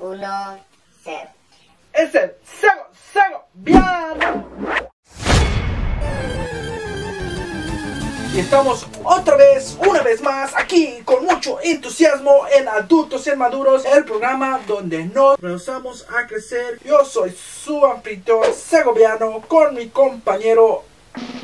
[0.00, 0.58] uno,
[1.02, 1.30] cero.
[1.92, 4.48] Es el Sego, Sego, Viano.
[8.34, 13.84] Y estamos otra vez, una vez más, aquí con mucho entusiasmo en Adultos y Maduros,
[13.84, 16.78] el programa donde nos rehusamos a crecer.
[16.84, 20.84] Yo soy su anfitrión segoviano con mi compañero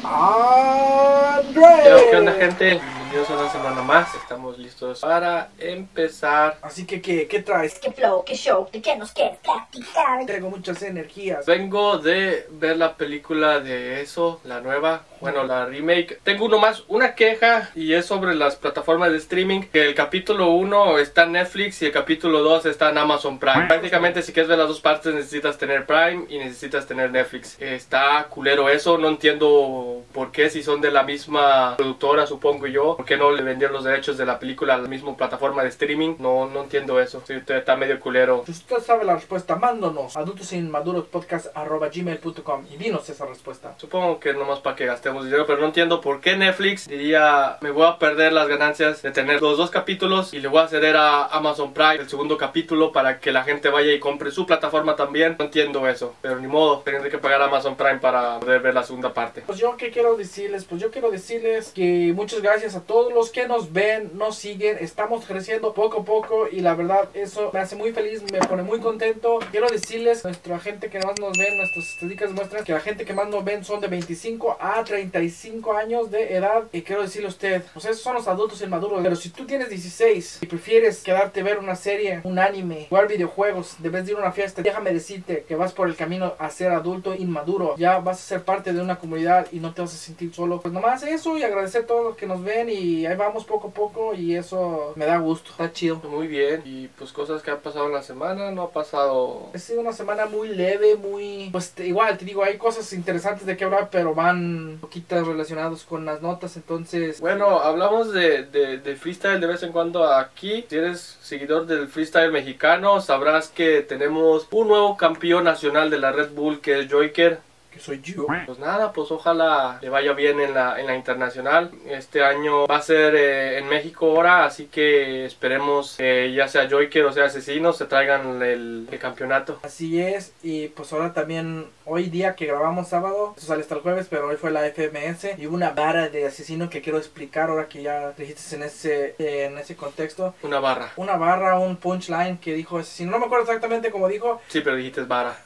[0.05, 1.63] André.
[1.89, 2.81] Yo, ¿Qué onda gente?
[3.15, 4.13] Bienvenidos a una semana más.
[4.17, 6.59] Estamos listos para empezar.
[6.63, 7.79] Así que, ¿qué, qué traes?
[7.79, 8.25] ¿Qué flow?
[8.25, 8.69] ¿Qué show?
[8.73, 10.27] ¿De qué nos quieres platicar?
[10.27, 11.47] Traigo muchas energías.
[11.47, 16.19] Vengo de ver la película de eso, la nueva, bueno, la remake.
[16.25, 19.63] Tengo uno más, una queja y es sobre las plataformas de streaming.
[19.73, 23.67] Que el capítulo 1 está en Netflix y el capítulo 2 está en Amazon Prime.
[23.69, 27.57] Prácticamente si quieres ver las dos partes necesitas tener Prime y necesitas tener Netflix.
[27.61, 32.97] Está culero eso, no entiendo por qué si son de la misma productora, supongo yo.
[33.05, 35.69] ¿Por qué no le vendieron los derechos de la película a la misma plataforma de
[35.69, 36.15] streaming?
[36.21, 37.23] No, no entiendo eso.
[37.27, 38.45] Sí, está medio culero.
[38.47, 43.75] Si usted sabe la respuesta, mándonos adultosinmadurospodcast.gmail.com y dinos esa respuesta.
[43.77, 47.73] Supongo que nomás para que gastemos dinero, pero no entiendo por qué Netflix diría me
[47.73, 50.97] voy a perder las ganancias de tener los dos capítulos y le voy a ceder
[50.97, 54.97] a Amazon Prime el segundo capítulo para que la gente vaya y compre su plataforma
[54.97, 55.37] también.
[55.39, 58.73] No entiendo eso, pero ni modo, tendré que pagar a Amazon Prime para poder ver
[58.73, 59.43] la segunda parte.
[59.45, 63.31] Pues yo qué quiero decirles, pues yo quiero decirles que muchas gracias a todos los
[63.31, 67.61] que nos ven, nos siguen, estamos creciendo poco a poco y la verdad eso me
[67.61, 69.39] hace muy feliz, me pone muy contento.
[69.51, 73.13] Quiero decirles, nuestra gente que más nos ven, nuestras estadísticas muestran que la gente que
[73.13, 77.31] más nos ven son de 25 a 35 años de edad y quiero decirle a
[77.31, 81.43] usted, pues esos son los adultos inmaduros, pero si tú tienes 16 y prefieres quedarte
[81.43, 85.45] ver una serie, un anime, jugar videojuegos, debes de ir a una fiesta, déjame decirte
[85.47, 88.81] que vas por el camino a ser adulto inmaduro, ya vas a ser parte de
[88.81, 90.61] una comunidad y no te vas a sentir solo.
[90.61, 92.74] Pues nomás eso y agradecer a todos los que nos ven y
[93.07, 96.01] ahí vamos poco a poco y eso me da gusto, está chido.
[96.09, 99.49] Muy bien, y pues cosas que han pasado en la semana, no ha pasado...
[99.55, 101.49] Ha sido una semana muy leve, muy...
[101.53, 105.85] Pues te- igual, te digo, hay cosas interesantes de que hablar, pero van poquitas relacionados
[105.85, 107.21] con las notas, entonces...
[107.21, 110.65] Bueno, hablamos de, de, de freestyle de vez en cuando aquí.
[110.69, 116.13] Si eres seguidor del freestyle mexicano, sabrás que tenemos un nuevo campeón nacional de la
[116.13, 117.39] Red Bull que es Joyker.
[117.75, 118.27] Que soy yo.
[118.47, 121.73] Pues nada, pues ojalá le vaya bien en la, en la internacional.
[121.89, 126.69] Este año va a ser eh, en México ahora, así que esperemos que ya sea
[126.71, 129.59] Joyker o sea Asesino se traigan el, el campeonato.
[129.65, 133.81] Así es, y pues ahora también, hoy día que grabamos sábado, eso sale hasta el
[133.81, 137.51] jueves, pero hoy fue la FMS y hubo una vara de asesino que quiero explicar
[137.51, 140.37] ahora que ya dijiste en ese, eh, en ese contexto.
[140.43, 140.93] Una barra.
[140.97, 144.77] Una barra, un punchline que dijo asesino, no me acuerdo exactamente cómo dijo, Sí, pero
[144.77, 145.37] dijiste barra.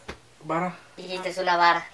[0.45, 1.87] barra, Dijiste es una vara.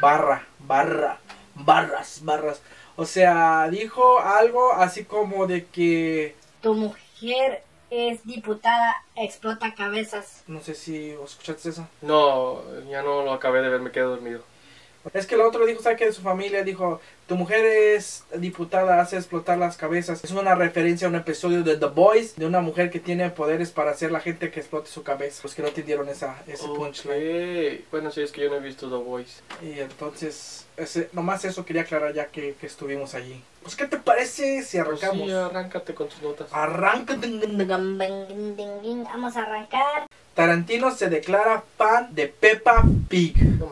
[0.00, 1.18] Barra, barra,
[1.54, 2.62] barras, barras.
[2.96, 10.42] O sea, dijo algo así como de que, Tu mujer es diputada, explota cabezas.
[10.46, 11.88] no sé si os escuchaste eso.
[12.02, 14.44] No, ya no lo acabé de ver, me quedé dormido.
[15.14, 16.06] Es que el otro dijo, ¿sabes qué?
[16.06, 20.22] De su familia dijo, tu mujer es diputada, hace explotar las cabezas.
[20.22, 23.70] Es una referencia a un episodio de The Boys, de una mujer que tiene poderes
[23.70, 25.40] para hacer la gente que explote su cabeza.
[25.42, 27.78] Los que no entendieron esa, ese punchline.
[27.78, 27.84] Ok.
[27.90, 29.40] Bueno, sí, es que yo no he visto The Voice.
[29.62, 33.42] Y entonces, ese, nomás eso quería aclarar ya que, que estuvimos allí.
[33.62, 35.26] Pues, ¿qué te parece si Pues arrancamos?
[35.28, 36.48] sí, arráncate con tus notas.
[38.82, 39.04] Ding.
[39.04, 40.06] Vamos a arrancar.
[40.34, 43.36] Tarantino se declara fan de Peppa Pig.
[43.58, 43.70] No.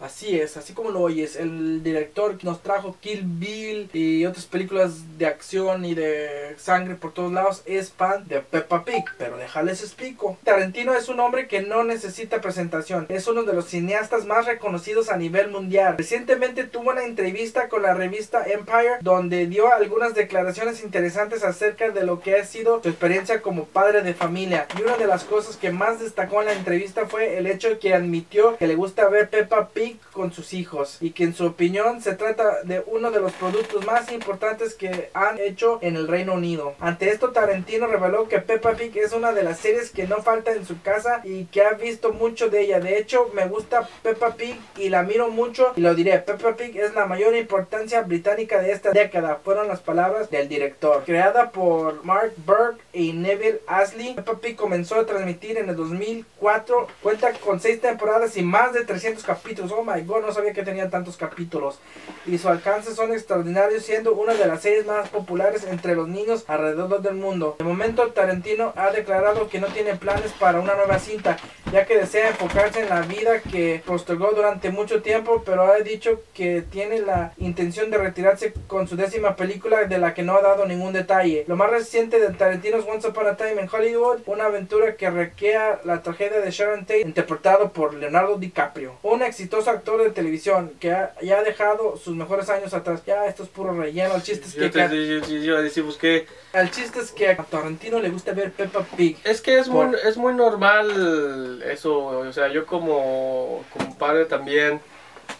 [0.00, 4.46] Así es, así como lo oyes, el director que nos trajo Kill Bill y otras
[4.46, 9.36] películas de acción y de sangre por todos lados es fan de Peppa Pig, pero
[9.36, 10.38] déjales explico.
[10.44, 15.08] Tarantino es un hombre que no necesita presentación, es uno de los cineastas más reconocidos
[15.08, 15.96] a nivel mundial.
[15.98, 22.04] Recientemente tuvo una entrevista con la revista Empire donde dio algunas declaraciones interesantes acerca de
[22.04, 24.66] lo que ha sido su experiencia como padre de familia.
[24.78, 27.94] Y una de las cosas que más destacó en la entrevista fue el hecho que
[27.94, 32.02] admitió que le gusta ver Peppa Pig con sus hijos y que en su opinión
[32.02, 36.34] se trata de uno de los productos más importantes que han hecho en el Reino
[36.34, 36.74] Unido.
[36.80, 40.52] Ante esto Tarantino reveló que Peppa Pig es una de las series que no falta
[40.52, 42.80] en su casa y que ha visto mucho de ella.
[42.80, 46.18] De hecho me gusta Peppa Pig y la miro mucho y lo diré.
[46.18, 49.40] Peppa Pig es la mayor importancia británica de esta década.
[49.42, 51.04] Fueron las palabras del director.
[51.04, 56.88] Creada por Mark Burke y Neville Ashley, Peppa Pig comenzó a transmitir en el 2004.
[57.02, 59.70] Cuenta con 6 temporadas y más de 300 200 capítulos.
[59.78, 61.78] Oh my god, no sabía que tenía tantos capítulos.
[62.26, 66.44] Y su alcance son extraordinarios, siendo una de las series más populares entre los niños
[66.48, 67.54] alrededor del mundo.
[67.60, 71.36] De momento, Tarantino ha declarado que no tiene planes para una nueva cinta,
[71.72, 76.22] ya que desea enfocarse en la vida que postergó durante mucho tiempo, pero ha dicho
[76.34, 80.42] que tiene la intención de retirarse con su décima película de la que no ha
[80.42, 81.44] dado ningún detalle.
[81.46, 85.08] Lo más reciente de Tarantino es Once Upon a Time en Hollywood, una aventura que
[85.08, 90.72] requea la tragedia de Sharon Tate, interpretado por Leonardo DiCaprio, un exitoso actor de televisión
[90.80, 93.02] que ha, ya ha dejado sus mejores años atrás.
[93.06, 94.14] Ya, esto es puro relleno.
[94.16, 97.00] El chiste es Yo que, te yo- yo- yo iba a decir, que el chiste
[97.00, 99.16] es que a Tarantino le gusta ver Peppa Pig.
[99.24, 104.80] es que es muy, es muy normal eso, o sea, yo como, como padre también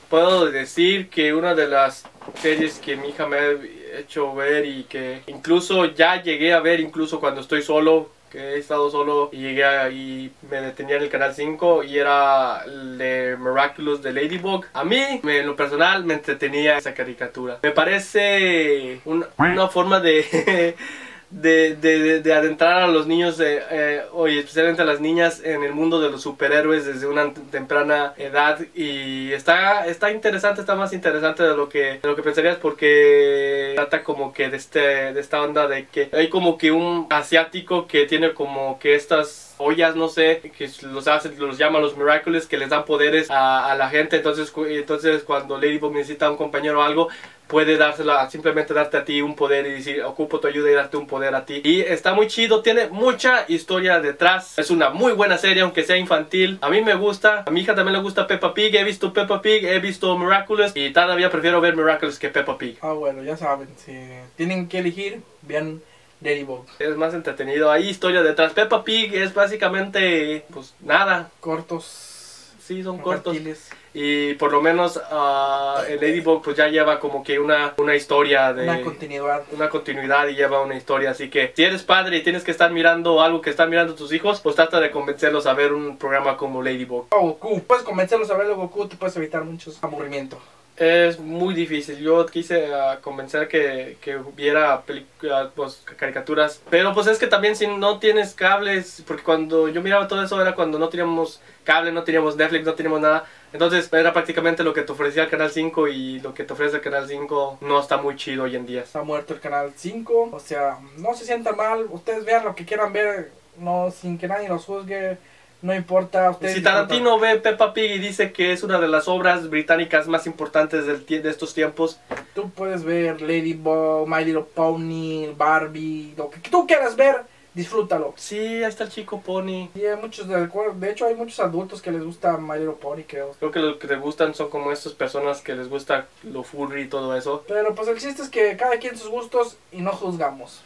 [0.09, 2.05] puedo decir que una de las
[2.41, 3.51] series que mi hija me ha
[3.99, 8.59] hecho ver y que incluso ya llegué a ver incluso cuando estoy solo, que he
[8.59, 13.37] estado solo y llegué y me detenía en el canal 5 y era el de
[13.39, 14.65] Miraculous de Ladybug.
[14.73, 17.59] A mí, en lo personal, me entretenía esa caricatura.
[17.63, 20.75] Me parece un- una forma de...
[21.31, 25.43] De, de, de- de adentrar a los niños eh, eh, y especialmente a las niñas
[25.45, 28.59] en el mundo de los superhéroes desde una temprana edad.
[28.75, 33.73] Y está está interesante está más interesante de lo que de lo que pensarías porque
[33.77, 37.87] trata como que de este de esta onda de que hay como que un asiático
[37.87, 42.47] que tiene como que estas ollas no sé que los hace los llama los miraculous
[42.47, 44.17] que les dan poderes a, a la gente.
[44.17, 47.09] Entonces entonces cuando Ladybug necesita un compañero o algo
[47.49, 50.97] puede dársela, simplemente darte a ti un poder y decir, ocupo tu ayuda y darte
[50.97, 51.61] un poder a ti.
[51.65, 54.59] Y está muy chido, tiene mucha historia detrás.
[54.59, 56.59] Es una muy buena serie, aunque sea infantil.
[56.61, 58.75] A mí me gusta, a mi hija también le gusta Peppa Pig.
[58.77, 62.79] He visto Peppa Pig, he visto Miraculous y todavía prefiero ver Miraculous que Peppa Pig.
[62.83, 63.99] Ah, bueno, ya saben, si
[64.37, 65.81] tienen que elegir, vean
[66.21, 66.67] Ladybug.
[66.79, 68.53] Es más entretenido, hay historia detrás.
[68.53, 71.31] Peppa Pig es básicamente, pues nada.
[71.41, 72.53] Cortos.
[72.61, 73.35] Sí, son cortos.
[73.35, 73.71] infantiles.
[74.01, 78.53] Y por lo menos ah, el Ladybug pues ya lleva como que una, una historia
[78.53, 78.63] de...
[78.63, 79.43] Una continuidad.
[79.51, 81.11] una continuidad y lleva una historia.
[81.11, 84.13] Así que si eres padre y tienes que estar mirando algo que están mirando tus
[84.13, 87.09] hijos, pues trata de convencerlos a ver un programa como Ladybug.
[87.11, 87.61] O Goku.
[87.63, 90.39] Puedes convencerlos a ver el Goku, te puedes evitar muchos aburrimiento.
[90.79, 91.99] Es muy difícil.
[91.99, 96.63] Yo quise ah, convencer que, que viera películas, pues, caricaturas.
[96.71, 100.41] Pero pues es que también si no tienes cables, porque cuando yo miraba todo eso
[100.41, 103.25] era cuando no teníamos cable, no teníamos Netflix, no teníamos nada.
[103.53, 106.77] Entonces era prácticamente lo que te ofrecía el Canal 5 y lo que te ofrece
[106.77, 108.83] el Canal 5 no está muy chido hoy en día.
[108.83, 110.31] Está muerto el canal 5.
[110.33, 111.87] O sea, no se sientan mal.
[111.91, 113.33] Ustedes vean lo que quieran ver.
[113.59, 115.19] No, sin que nadie los juzgue.
[115.61, 116.37] No importa.
[116.41, 116.63] Si.
[116.63, 120.87] Tarantino ve Peppa Pig y dice que es una de las obras británicas más importantes
[120.87, 121.99] del de estos tiempos,
[122.35, 126.15] Tú puedes ver Ladybug, My Little Pony, Barbie.
[126.17, 127.23] Lo que tú quieras ver,
[127.55, 128.15] disfrútalo.
[128.17, 129.69] sí, ahí está el chico Pony.
[129.75, 133.03] Y hay muchos de, de hecho hay muchos adultos que les gusta My Little Pony,
[133.09, 133.35] creo.
[133.39, 136.83] Creo que lo que les gustan son como estas personas que les gusta lo furry
[136.83, 137.45] y todo eso.
[137.49, 140.63] Pero pues el chiste es que cada quien sus gustos y no juzgamos.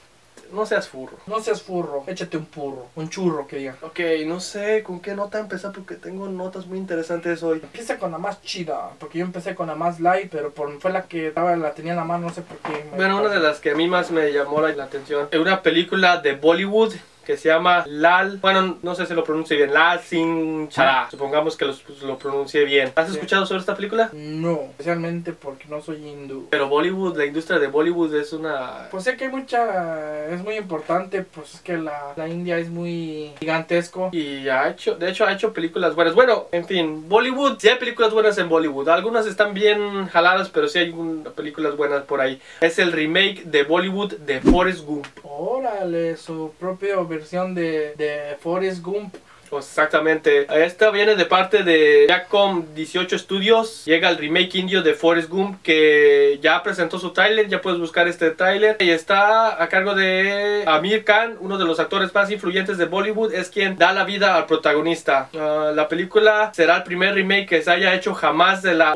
[0.53, 1.17] No seas furro.
[1.27, 3.77] No seas furro, échate un purro, un churro que diga.
[3.83, 7.61] Ok, no sé con qué nota empezar porque tengo notas muy interesantes hoy.
[7.63, 10.93] Empieza con la más chida, porque yo empecé con la más light, pero por, fue
[10.93, 12.85] la que estaba, la tenía en la mano, no sé por qué.
[12.97, 15.63] Bueno, una de las que a mí más me llamó la la atención es una
[15.63, 16.95] película de Bollywood
[17.25, 18.39] que se llama Lal.
[18.41, 19.73] Bueno, no sé si lo pronuncie bien.
[19.73, 21.09] Lal Singh Chara.
[21.11, 22.93] Supongamos que lo, pues, lo pronuncie bien.
[22.95, 23.15] ¿Has Sí.
[23.15, 24.11] escuchado sobre esta película?
[24.13, 26.49] No, especialmente porque no soy hindú.
[26.51, 30.57] Pero Bollywood, la industria de Bollywood es una Pues sé que hay mucha, es muy
[30.57, 34.11] importante, pues es que la, la India es muy gigantesco.
[34.13, 36.15] Y ha hecho, de hecho ha hecho películas buenas.
[36.15, 38.89] Bueno, en fin, Bollywood, sí hay películas buenas en Bollywood.
[38.89, 42.41] Algunas están bien jaladas, pero sí hay un- películas buenas por ahí.
[42.61, 45.07] Es el remake de Bollywood de Forrest Gump.
[45.25, 49.15] Órale, su propia versión de, de Forrest Gump.
[49.59, 50.47] Exactamente.
[50.65, 53.85] Esta viene de parte de Jacom 18 Studios.
[53.85, 57.49] Llega el remake indio de Forrest Gump que ya presentó su tráiler.
[57.49, 58.77] Ya puedes buscar este tráiler.
[58.81, 63.35] Y está a cargo de Amir Khan, uno de los actores más influyentes de Bollywood.
[63.35, 65.29] Es quien da la vida al protagonista.
[65.39, 68.93] Ah, la película será el primer remake que se haya hecho jamás de la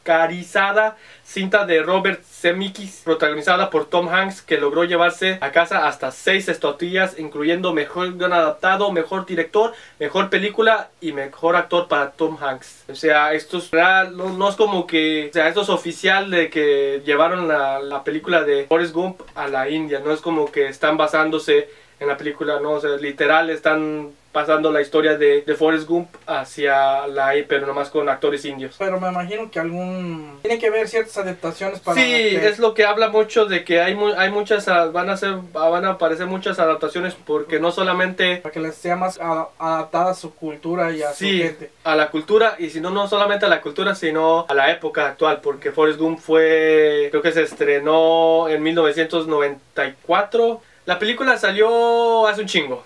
[0.00, 6.10] Oscarizada cinta de Robert Zemeckis protagonizada por Tom Hanks que logró llevarse a casa hasta
[6.10, 12.38] seis estatuillas incluyendo mejor guion adaptado, mejor director, mejor película y mejor actor para Tom
[12.42, 12.84] Hanks.
[12.88, 16.48] O sea, esto es no, no es como que, o sea, esto es oficial de
[16.48, 20.66] que llevaron la, la película de Forrest Gump a la India, no es como que
[20.68, 21.68] están basándose
[22.00, 26.08] en la película, no, o sea, literal están pasando la historia de, de Forrest Gump
[26.26, 28.76] hacia la pero nomás con actores indios.
[28.78, 30.38] Pero me imagino que algún...
[30.42, 32.00] Tiene que haber ciertas adaptaciones para...
[32.00, 35.10] Sí, que- es lo que habla mucho de que hay mu- hay muchas ah, van
[35.10, 39.18] a ser van a aparecer muchas adaptaciones porque no solamente Para que les sea más
[39.20, 41.70] a- adaptada a su cultura y a su sí gente.
[41.82, 45.06] a la cultura y si no no solamente a la cultura sino a la época
[45.06, 50.62] actual porque Forrest Gump fue creo que se estrenó en 1994.
[50.86, 52.82] La película salió hace un chingo.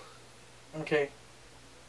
[0.80, 0.92] Ok.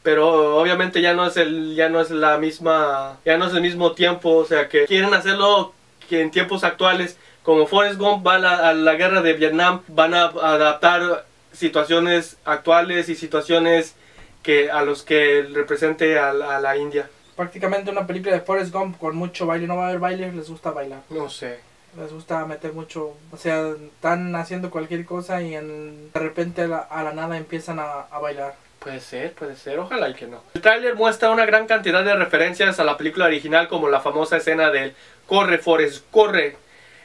[0.06, 3.62] Pero obviamente ya no es el ya no es la misma ya no es el
[3.62, 5.74] mismo tiempo o sea que quieren hacerlo
[6.08, 9.82] que en tiempos actuales como Forrest Gump va a la, a la guerra de Vietnam
[9.90, 13.96] van a adaptar situaciones actuales y situaciones
[14.44, 18.72] que a los que represente a, la- a la India Prácticamente una película de Forrest
[18.72, 19.68] Gump con mucho baile.
[19.68, 21.00] No va a haber baile, les gusta bailar.
[21.10, 21.60] no sé
[21.98, 23.12] Les gusta meter mucho.
[23.34, 27.36] O sea, están haciendo cualquier cosa y en- de repente a la, a la nada
[27.36, 28.56] empiezan a, a bailar.
[28.86, 30.44] Puede ser, puede ser, ojalá y que no.
[30.54, 34.38] El tráiler muestra una gran cantidad de referencias a la película original como la famosa
[34.38, 34.94] escena del
[35.25, 36.56] Corre Forrest, corre,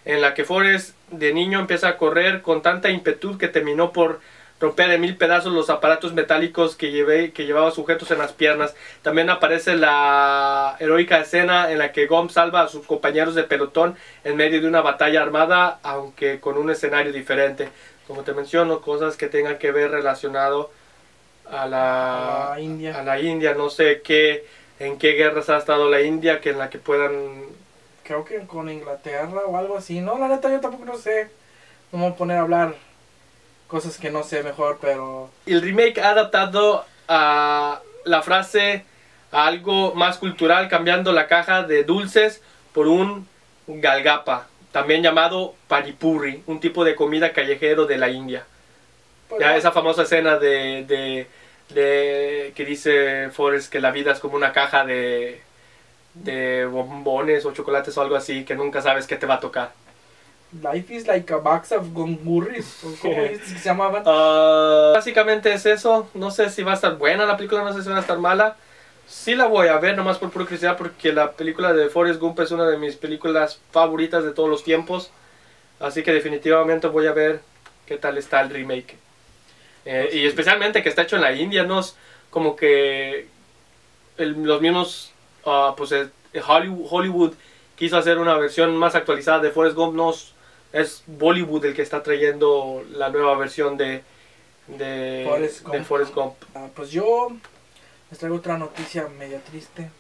[0.05, 4.21] en la que Forrest de niño empieza a correr con tanta impetud que terminó por
[4.61, 8.75] romper en mil pedazos los aparatos metálicos que, llevé, que llevaba sujetos en las piernas.
[9.01, 13.97] También aparece la heroica escena en la que Gump salva a sus compañeros de pelotón
[14.23, 17.71] en medio de una batalla armada, aunque con un escenario diferente.
[18.07, 20.71] Como te menciono, cosas que tengan que ver relacionado
[21.51, 22.99] a la, A la India.
[22.99, 23.55] a la India.
[23.55, 24.45] No sé qué,
[24.79, 27.45] en qué guerras ha estado la India que en la que puedan
[28.05, 30.01] Creo que con Inglaterra o algo así.
[30.01, 31.31] No, la neta yo tampoco no sé.
[31.93, 32.75] No me voy a poner a hablar
[33.69, 35.31] cosas que no sé mejor, pero...
[35.47, 38.85] el remake ha adaptado a la frase
[39.31, 42.43] a algo más cultural, cambiando la caja de dulces
[42.73, 43.29] por un
[43.69, 48.45] galgapa, también llamado paripurri, un tipo de comida callejero de la India.
[49.29, 51.29] pues, Ya esa famosa escena de, de,
[51.75, 55.41] de que dice Forrest que la vida es como una caja de,
[56.15, 59.73] de bombones o chocolates o algo así, que nunca sabes qué te va a tocar.
[60.53, 62.83] Life is like a box of gongurris.
[62.83, 64.03] ¿o ¿Cómo dices que se llamaban?
[64.05, 66.09] Ah, básicamente es eso.
[66.15, 68.19] No sé si va a estar buena la película, no sé si va a estar
[68.19, 68.57] mala.
[69.07, 72.39] Sí la voy a ver, nomás por pura curiosidad, porque la película de Forrest Gump
[72.41, 75.11] es una de mis películas favoritas de todos los tiempos.
[75.79, 77.41] Así que definitivamente voy a ver
[77.87, 78.97] qué tal está el remake.
[79.85, 81.97] Eh, y especialmente que está hecho en la India, no es
[82.31, 83.27] como que
[84.19, 85.13] el- los mismos,
[85.47, 85.93] ah, pues
[86.47, 87.33] Hollywood, Hollywood
[87.77, 90.15] quiso hacer una versión más actualizada de Forrest Gump, no
[90.73, 94.03] es, Bollywood el que está trayendo la nueva versión de,
[94.67, 95.87] de, Forrest de Gump.
[95.87, 96.35] Forrest Gump.
[96.55, 97.33] Ah, pues yo
[98.11, 99.91] les traigo otra noticia media triste.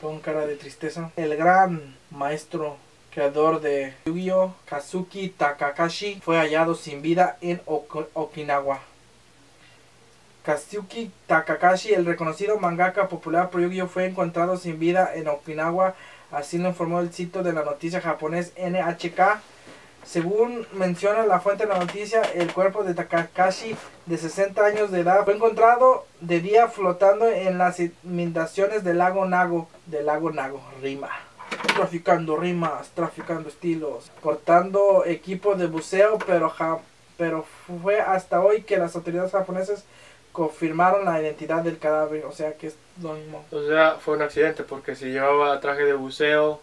[0.00, 1.12] Con cara de tristeza.
[1.14, 2.76] El gran maestro
[3.14, 4.52] creador de Yu-Gi-Oh!
[4.64, 8.80] Kazuki Takakashi fue hallado sin vida en Okinawa.
[10.44, 15.94] Kazuki Takakashi, el reconocido mangaka popular por fue encontrado sin vida en Okinawa,
[16.30, 19.40] así lo informó el sitio de la noticia japonés NHK.
[20.04, 25.00] Según menciona la fuente de la noticia, el cuerpo de Takakashi, de 60 años de
[25.00, 30.60] edad, fue encontrado de día flotando en las inundaciones del lago Nago, del lago Nago,
[30.80, 31.08] rima.
[31.76, 36.80] Traficando rimas, traficando estilos, cortando equipo de buceo, pero, ja-
[37.16, 37.44] pero
[37.82, 39.84] fue hasta hoy que las autoridades japonesas
[40.32, 43.44] confirmaron la identidad del cadáver, o sea que es lo mismo.
[43.50, 46.60] O sea, fue un accidente porque si llevaba traje de buceo,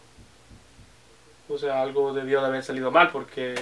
[1.47, 3.55] o sea, algo debió de haber salido mal porque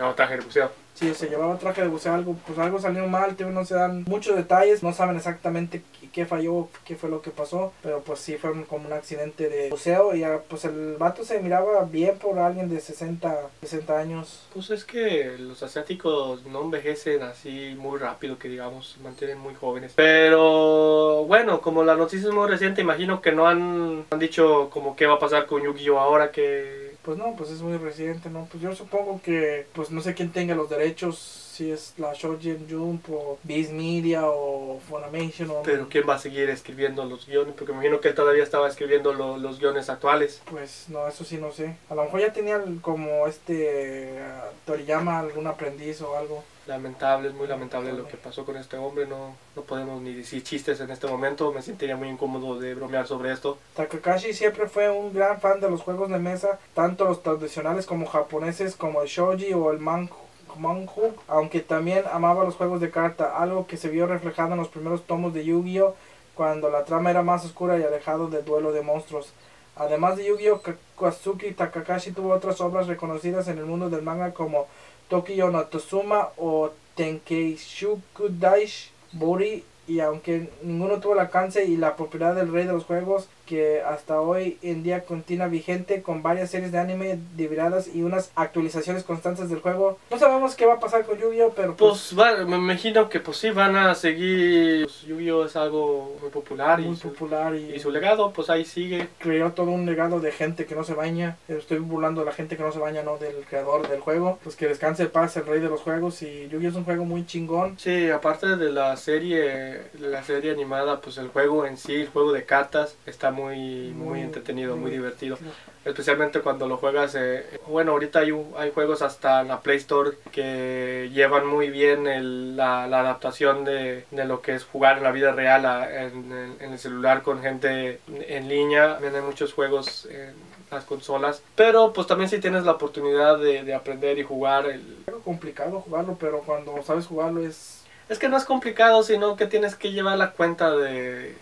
[0.00, 0.70] llevaba traje de buceo.
[0.94, 4.04] Si se llevaba traje de buceo, algo, pues algo salió mal, tío, no se dan
[4.06, 8.36] muchos detalles, no saben exactamente qué, falló, qué fue lo que pasó, pero pues sí
[8.36, 12.38] fue como un accidente de buceo y ah, pues el vato se miraba bien por
[12.38, 14.46] alguien de 60, 60 años.
[14.52, 19.54] Pues es que los asiáticos no envejecen así muy rápido, que digamos, se mantienen muy
[19.54, 19.92] jóvenes.
[19.96, 24.96] Pero bueno, como la noticia es muy reciente, imagino que no han, han dicho como
[24.96, 26.89] qué va a pasar con Yu-Gi-Oh ahora que...
[27.02, 28.46] Pues no, pues es muy reciente, ¿no?
[28.50, 32.66] Pues yo supongo que, pues no sé quién tenga los derechos, si es la Shoujin
[32.70, 35.62] Jump o Viz Media o Funimation o...
[35.62, 38.68] Pero quién va a seguir escribiendo los guiones, porque me imagino que él todavía estaba
[38.68, 40.42] escribiendo lo- los guiones actuales.
[40.50, 41.74] Pues no, eso sí no sé.
[41.88, 46.44] A lo mejor ya tenía como este ah, Toriyama algún aprendiz o algo.
[46.70, 49.04] Lamentable, es muy lamentable lo que pasó con este hombre.
[49.04, 51.52] No, no podemos ni decir chistes en este momento.
[51.52, 53.58] Me sentiría muy incómodo de bromear sobre esto.
[53.74, 58.06] Takakashi siempre fue un gran fan de los juegos de mesa, tanto los tradicionales como
[58.06, 63.66] japoneses como el shoji o el manju, aunque también amaba los juegos de carta, algo
[63.66, 65.96] que se vio reflejado en los primeros tomos de Yu-Gi-Oh
[66.36, 69.32] cuando la trama era más oscura y alejado del duelo de monstruos.
[69.74, 74.32] Además de Yu-Gi-Oh, Ka- Kazuki Takakashi tuvo otras obras reconocidas en el mundo del manga
[74.34, 74.66] como
[75.10, 78.00] 時よのとすまを典型宿
[78.38, 83.82] 題し、ぼり y aunque ninguno tuvo el alcance y la propiedad del rey de los juegos que
[83.82, 89.02] hasta hoy en día continúa vigente con varias series de anime diviradas y unas actualizaciones
[89.02, 89.98] constantes del juego.
[90.08, 93.18] No sabemos qué va a pasar con Yu-Gi-Oh, pero pues, pues va, me imagino que
[93.18, 94.84] pues sí van a seguir.
[94.84, 98.50] Pues, Yu-Gi-Oh es algo muy popular muy y su, popular y, y su legado pues
[98.50, 99.08] ahí sigue.
[99.18, 101.36] creó todo un legado de gente que no se baña.
[101.48, 104.38] Estoy burlando a la gente que no se baña, no del creador del juego.
[104.44, 107.26] Pues que descanse paz el rey de los juegos y Yu-Gi-Oh es un juego muy
[107.26, 107.76] chingón.
[107.80, 112.32] Sí, aparte de la serie, la serie animada, pues el juego en sí, el juego
[112.32, 115.38] de cartas está muy muy, entretenido, muy divertido.
[115.84, 120.10] Especialmente cuando lo juegas, eh, bueno, ahorita hay, hay juegos hasta en la Play Store
[120.30, 125.04] que llevan muy bien el- la, la adaptación de, de lo que es jugar en
[125.04, 128.94] la vida real a- en, el- en el celular con gente en línea.
[128.94, 130.34] También hay muchos juegos en
[130.70, 134.98] las consolas, pero pues también si tienes la oportunidad de, de aprender y jugar, el-
[135.06, 137.79] Es complicado jugarlo, pero cuando sabes jugarlo es...
[138.10, 141.34] es que no es complicado, sino que tienes que llevar la cuenta de,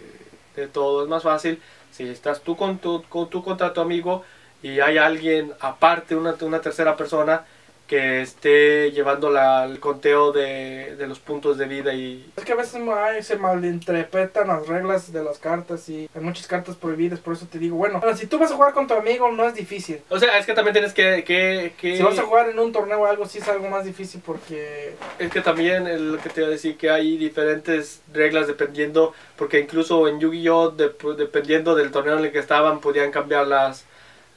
[0.55, 1.03] de todo.
[1.03, 1.61] Es más fácil
[1.91, 4.23] si estás tú con tu, con, tú contra tu amigo
[4.63, 7.47] y hay alguien aparte, una, una tercera persona,
[7.89, 12.31] que esté llevando la, el conteo de, de los puntos de vida y...
[12.37, 16.47] Es que a veces ay, se malinterpretan las reglas de las cartas y hay muchas
[16.47, 18.93] cartas prohibidas, por eso te digo, bueno, pero si tú vas a jugar con tu
[18.95, 20.01] amigo no es difícil.
[20.11, 21.25] O sea, es que también tienes que...
[21.25, 23.87] que, que Si vas a jugar en un torneo o algo, sí es algo más
[23.87, 24.95] difícil porque...
[25.19, 29.15] Es que también es lo que te iba a decir que hay diferentes reglas dependiendo,
[29.37, 30.73] porque incluso en Yu-Gi-Oh!
[30.73, 33.87] de- dependiendo del torneo en el que estaban podían cambiar las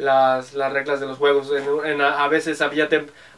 [0.02, 1.52] las, las reglas de los juegos.
[1.86, 2.90] En, a, veces había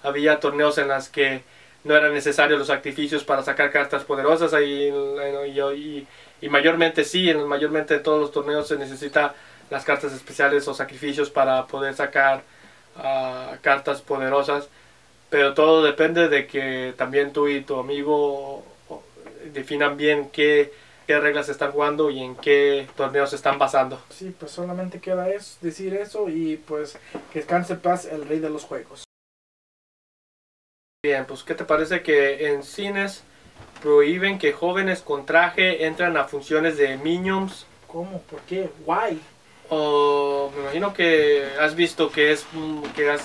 [0.04, 1.44] había torneos en las que
[1.84, 4.90] no eran necesarios los sacrificios para sacar cartas poderosas y,
[6.42, 9.36] y, mayormente sí, en mayormente en todos los torneos se necesita
[9.70, 12.44] las cartas especiales o sacrificios para poder sacar
[12.98, 14.70] ah, cartas poderosas
[15.34, 18.64] pero todo depende de que también tú y tu amigo
[19.52, 20.72] definan bien qué,
[21.14, 24.02] qué reglas están jugando y en qué torneos se están basando.
[24.10, 26.98] Sí, pues solamente queda es decir eso y pues
[27.32, 29.04] que descanse paz el rey de los juegos.
[31.06, 33.24] Bien, pues ¿qué te parece que en cines
[33.84, 37.68] prohíben que jóvenes con traje entran a funciones de Minions?
[37.86, 38.20] ¿Cómo?
[38.22, 38.72] ¿Por qué?
[38.84, 39.22] ¿Why?
[39.70, 42.48] O me imagino que has visto que es
[42.96, 43.18] que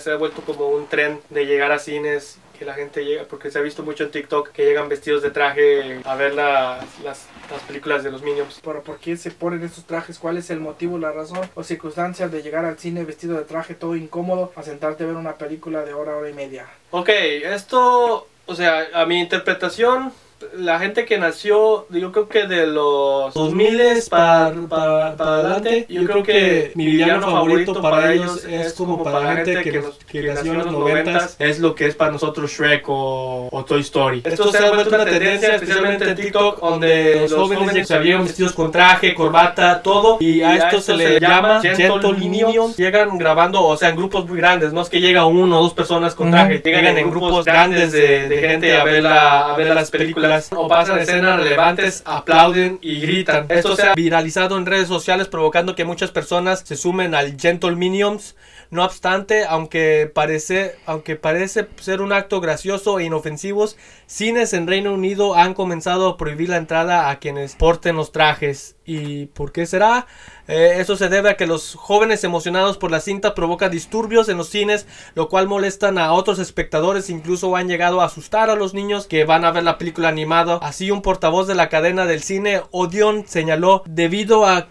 [0.00, 3.50] se ha vuelto como un tren de llegar a cines que la gente llega porque
[3.50, 7.26] se ha visto mucho en TikTok que llegan vestidos de traje a ver la- las,
[7.50, 8.60] las películas de los Minions.
[8.64, 10.18] ¿Pero por qué se ponen estos trajes?
[10.18, 13.74] ¿Cuál es el motivo, la razón o circunstancia de llegar al cine vestido de traje
[13.74, 16.66] todo incómodo a sentarte a ver una película de hora, hora y media?
[16.90, 20.12] Ok, esto, o sea, a mi interpretación,
[20.54, 26.04] la gente que nació, yo creo que de los 2000 para, para, para adelante, yo
[26.04, 30.22] creo que mi villano favorito para ellos es como para la gente que, nos- que
[30.22, 34.22] nació en los 90 es lo que es para nosotros Shrek o, o Toy Story.
[34.24, 37.32] Esto se ha vuelto una tendencia, especialmente en TikTok, donde los
[37.66, 42.12] jóvenes se vieron vestidos con traje, corbata, todo, y a esto se le llama Gentle
[42.18, 42.76] Minions.
[42.76, 45.74] Llegan grabando, o sea, en grupos muy grandes, no es que llega uno o dos
[45.74, 49.74] personas con traje, llegan en grupos grandes de, de gente a ver, la, a ver
[49.74, 53.46] las películas o pasan escenas relevantes, aplauden y gritan.
[53.48, 57.76] Esto se ha viralizado en redes sociales provocando que muchas personas se sumen al Gentle
[57.76, 58.34] Minions.
[58.70, 63.76] No obstante, aunque parece, aunque parece ser un acto gracioso e inofensivos,
[64.06, 68.76] cines en Reino Unido han comenzado a prohibir la entrada a quienes porten los trajes.
[68.84, 70.06] ¿Y por qué será?
[70.48, 74.36] Eh, eso se debe a que los jóvenes emocionados por la cinta provocan disturbios en
[74.36, 78.74] los cines, lo cual molestan a otros espectadores, incluso han llegado a asustar a los
[78.74, 80.58] niños que van a ver la película animada.
[80.62, 84.68] Así un portavoz de la cadena del cine Odeon señaló, debido a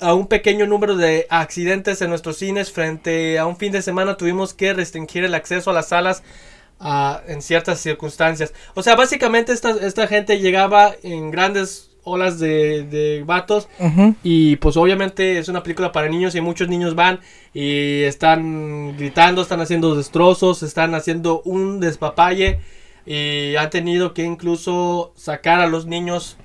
[0.00, 4.16] a un pequeño número de accidentes en nuestros cines frente a un fin de semana
[4.16, 6.22] tuvimos que restringir el acceso a las salas
[6.80, 8.52] ah, en ciertas circunstancias.
[8.74, 13.68] O sea, básicamente esta, esta gente llegaba en grandes olas de, de vatos
[14.22, 17.18] y pues obviamente es una película para niños y muchos niños van
[17.52, 22.60] y están gritando, están haciendo destrozos, están haciendo un despapalle
[23.04, 26.36] y han tenido que incluso sacar a los niños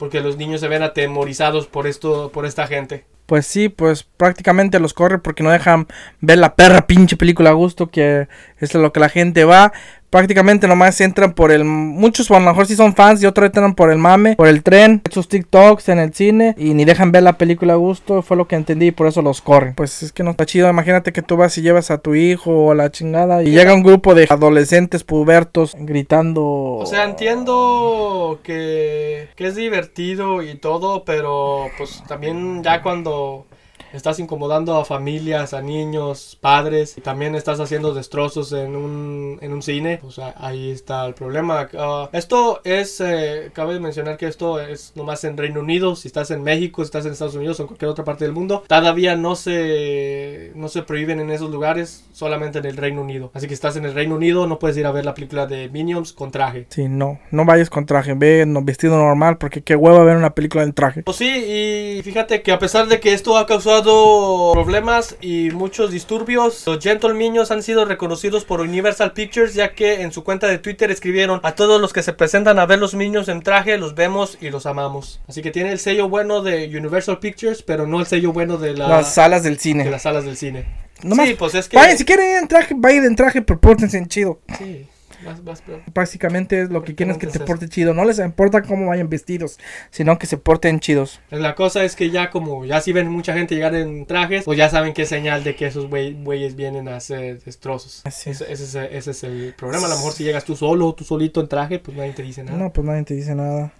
[0.00, 3.04] porque los niños se ven atemorizados por esto, por esta gente.
[3.26, 5.86] Pues sí, pues prácticamente los corre porque no dejan
[6.20, 8.26] ver la perra pinche película a gusto, que
[8.58, 9.74] es lo que la gente va.
[10.10, 11.64] Prácticamente nomás entran por el...
[11.64, 14.62] Muchos a lo mejor sí son fans y otros entran por el mame, por el
[14.64, 18.36] tren, sus TikToks en el cine y ni dejan ver la película a gusto, fue
[18.36, 19.74] lo que entendí y por eso los corren.
[19.74, 22.50] Pues es que no está chido, imagínate que tú vas y llevas a tu hijo
[22.50, 26.42] o a la chingada y llega un grupo de adolescentes pubertos gritando...
[26.44, 33.46] O sea, entiendo que, que es divertido y todo, pero pues también ya cuando
[33.92, 39.52] estás incomodando a familias, a niños, padres, y también estás haciendo destrozos en un, en
[39.52, 41.68] un cine, o sea, ahí está el problema.
[41.76, 46.30] Ah, esto es, eh, cabe mencionar que esto es nomás en Reino Unido, si estás
[46.30, 49.16] en México, si estás en Estados Unidos o en cualquier otra parte del mundo, todavía
[49.16, 53.30] no se, no se prohíben en esos lugares, solamente en el Reino Unido.
[53.34, 55.46] Así que si estás en el Reino Unido, no puedes ir a ver la película
[55.46, 56.66] de Minions con traje.
[56.70, 60.34] Sí, no, no vayas con traje, ve no, vestido normal, porque qué hueva ver una
[60.34, 61.02] película en traje.
[61.02, 65.90] Pues sí, y fíjate que a pesar de que esto ha causado problemas y muchos
[65.90, 70.46] disturbios, los Gentle Minions han sido reconocidos por Universal Pictures, ya que en su cuenta
[70.46, 73.78] de Twitter escribieron a todos los que se presentan a ver los Minions en traje,
[73.78, 75.20] los vemos y los amamos.
[75.28, 78.74] Así que tiene el sello bueno de Universal Pictures, pero no el sello bueno de
[78.74, 79.84] la- Las salas del cine.
[79.84, 80.66] de las salas del cine.
[81.02, 81.76] No sí, más- pues es que...
[81.76, 84.40] Vayan, si quieren ir en traje, vayan en traje, pero pórtense en chido.
[84.58, 84.86] Sí,
[85.24, 87.94] vas- vas- pero- Básicamente es lo que quieren es que te Entonces- porte chido.
[87.94, 89.58] No les importa cómo vayan vestidos,
[89.90, 91.20] sino que se porten chidos.
[91.30, 94.58] La cosa es que ya como ya si ven mucha gente llegar en trajes, pues
[94.58, 98.02] ya saben que es señal de que esos güey- güeyes vienen a hacer destrozos.
[98.04, 98.40] Así es.
[98.40, 99.86] Ese, ese es, ese es el problema.
[99.86, 102.42] A lo mejor si llegas tú solo, tú solito en traje, pues nadie te dice
[102.44, 102.56] nada.
[102.56, 103.72] No, No, pues nadie te dice nada.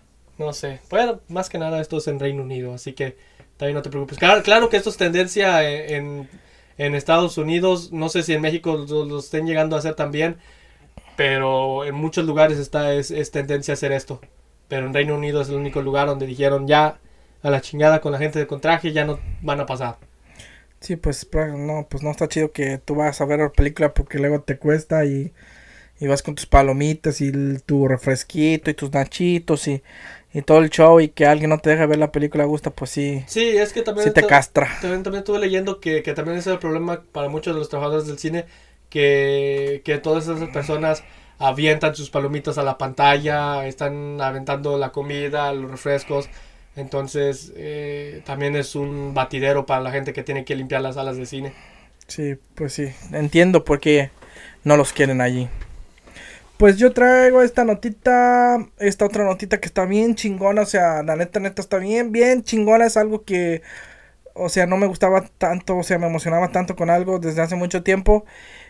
[0.52, 0.80] sé.
[0.90, 3.16] Bueno, más que nada esto es en Reino Unido, así que
[3.56, 4.18] también no te preocupes.
[4.18, 6.28] Claro, claro que esto es tendencia en, en,
[6.78, 7.92] en Estados Unidos.
[7.92, 10.36] No sé si en México lo, lo estén llegando a hacer también,
[11.16, 14.20] pero en muchos lugares está es, es tendencia a hacer esto.
[14.68, 16.98] Pero en Reino Unido es el único lugar donde dijeron ya
[17.42, 19.98] a la chingada con la gente de con traje ya no van a pasar.
[20.80, 23.92] Sí, pues pra- no, pues no está chido que tú vas a ver la película
[23.92, 25.32] porque luego te cuesta y,
[26.00, 29.82] y vas con tus palomitas y el- tu refresquito y tus nachitos y,
[30.34, 32.72] y todo el show y que alguien no te deja ver la película a gusto,
[32.74, 34.08] pues sí, Sí, es que también...
[34.08, 34.68] sí te castra.
[34.78, 37.68] También, también estuve leyendo que, que también ese es el problema para muchos de los
[37.68, 38.46] trabajadores del cine,
[38.90, 41.02] que, que todas esas personas
[41.38, 46.28] avientan sus palomitas a la pantalla, están aventando la comida, los refrescos,
[46.76, 51.16] entonces eh, también es un batidero para la gente que tiene que limpiar las salas
[51.16, 51.52] de cine.
[52.06, 54.10] Sí, pues sí, entiendo por qué
[54.64, 55.48] no los quieren allí.
[56.58, 61.16] Pues yo traigo esta notita, esta otra notita que está bien chingona, o sea, la
[61.16, 63.62] neta, neta está bien, bien chingona, es algo que,
[64.40, 67.56] o sea, no me gustaba tanto, o sea, me emocionaba tanto con algo desde hace
[67.56, 68.24] mucho tiempo,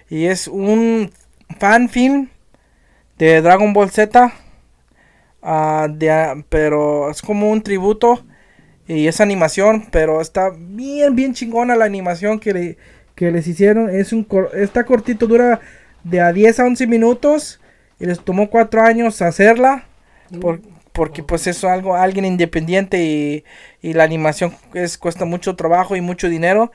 [0.09, 1.11] y es un
[1.59, 2.29] fan film
[3.19, 4.33] de Dragon Ball Z,
[5.43, 8.25] ah, de, ah, pero es como un tributo,
[8.91, 12.77] y es animación, pero está bien, bien chingona la animación que,
[13.15, 13.89] que les hicieron.
[13.89, 15.61] Es un está cortito, dura
[16.03, 17.61] de a 10 a 11 minutos.
[18.01, 19.85] Y les tomó 4 años hacerla.
[20.93, 23.45] Porque pues es algo, alguien independiente y,
[23.83, 26.73] y la animación es, cuesta mucho trabajo y mucho dinero.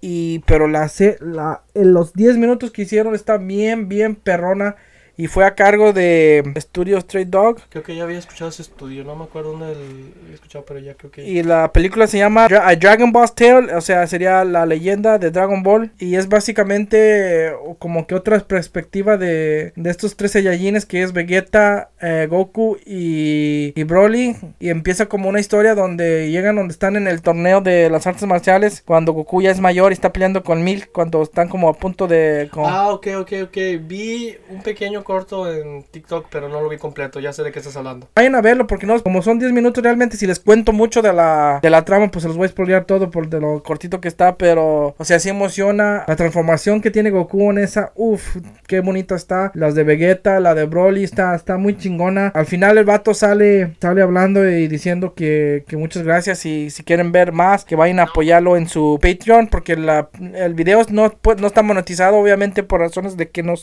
[0.00, 4.76] Y, pero la, la, en los 10 minutos que hicieron está bien, bien perrona.
[5.16, 7.60] Y fue a cargo de Studio Straight Dog.
[7.68, 10.80] Creo que ya había escuchado ese estudio, no me acuerdo dónde el- había escuchado, pero
[10.80, 11.24] ya creo que...
[11.28, 15.18] Y la película se llama Dra- A Dragon Ball's Tale, o sea, sería la leyenda
[15.18, 15.90] de Dragon Ball.
[15.98, 21.90] Y es básicamente como que otra perspectiva de, de estos tres Saiyajines que es Vegeta,
[22.00, 24.36] eh, Goku y, y Broly.
[24.60, 28.26] Y empieza como una historia donde llegan donde están en el torneo de las artes
[28.26, 28.82] marciales.
[28.84, 30.90] Cuando Goku ya es mayor y está peleando con Milk.
[30.92, 32.48] Cuando están como a punto de...
[32.50, 33.56] como- Ah, ok, ok, ok.
[33.82, 37.20] Vi un pequeño corto en TikTok, pero no lo vi completo.
[37.20, 38.08] Ya sé de qué estás hablando.
[38.14, 41.12] Vayan a verlo porque no, como son 10 minutos realmente, si les cuento mucho de
[41.12, 44.00] la, de la trama, pues se los voy a spoilear todo por de lo cortito
[44.00, 48.36] que está, pero, o sea, sí emociona la transformación que tiene Goku en esa, uff,
[48.66, 52.28] qué bonita está, las de Vegeta, la de Broly, está, está muy chingona.
[52.34, 56.82] Al final el vato sale, sale hablando y diciendo que, que muchas gracias y si
[56.84, 61.10] quieren ver más, que vayan a apoyarlo en su Patreon, porque la, el video no,
[61.12, 63.54] pu- no está monetizado, obviamente por razones de que no,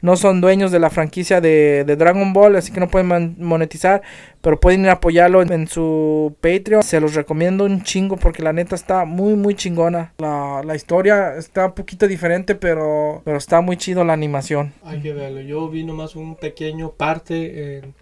[0.00, 4.02] no son dueños de la franquicia de, de Dragon Ball, así que no pueden monetizar,
[4.40, 6.82] pero pueden ir a apoyarlo en, en su Patreon.
[6.82, 10.12] Se los recomiendo un chingo porque la neta está muy, muy chingona.
[10.18, 14.72] La, la historia está un poquito diferente, pero, pero está muy chido la animación.
[14.84, 15.40] Hay que verlo.
[15.40, 17.94] Yo vi nomás un pequeño parte en,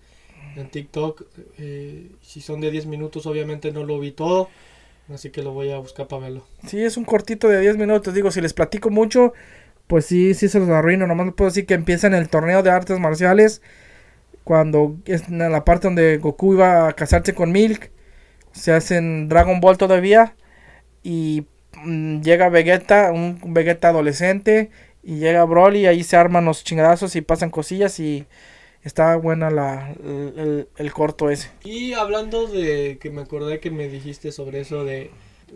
[0.57, 1.23] en TikTok.
[1.59, 4.49] eh, si son de 10 minutos, obviamente no lo vi todo.
[5.13, 6.47] Así que lo voy a buscar para verlo.
[6.67, 8.15] Sí, es un cortito de 10 minutos.
[8.15, 9.35] Digo, si les platico mucho,
[9.87, 11.07] pues sí, sí se los arruino.
[11.07, 13.63] Nomás puedo decir que empieza en el torneo de artes marciales.
[14.45, 17.91] Cuando es en la parte donde Goku iba a casarse con Milk.
[18.53, 20.37] Se hacen Dragon Ball todavía.
[21.03, 21.47] Y
[21.85, 24.71] mm, llega Vegeta, un Vegeta adolescente.
[25.03, 25.81] Y llega Broly.
[25.81, 28.01] Y ahí se arman los chingadazos y pasan cosillas.
[28.01, 28.27] Y
[28.83, 31.51] está buena la, el, el- el corto ese.
[31.65, 35.11] Y hablando de que me acordé que me dijiste sobre eso de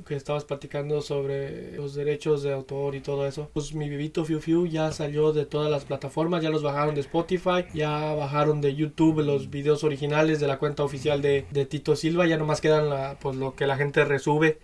[0.06, 3.50] que estabas platicando sobre los derechos de autor y todo eso.
[3.52, 7.00] Pues mi bebito Fiu Fiu ya salió de todas las plataformas, ya los bajaron de
[7.00, 11.96] Spotify, ya bajaron de YouTube los videos originales de la cuenta oficial de, de Tito
[11.96, 14.58] Silva, ya nomás quedan la, pues lo que la gente resube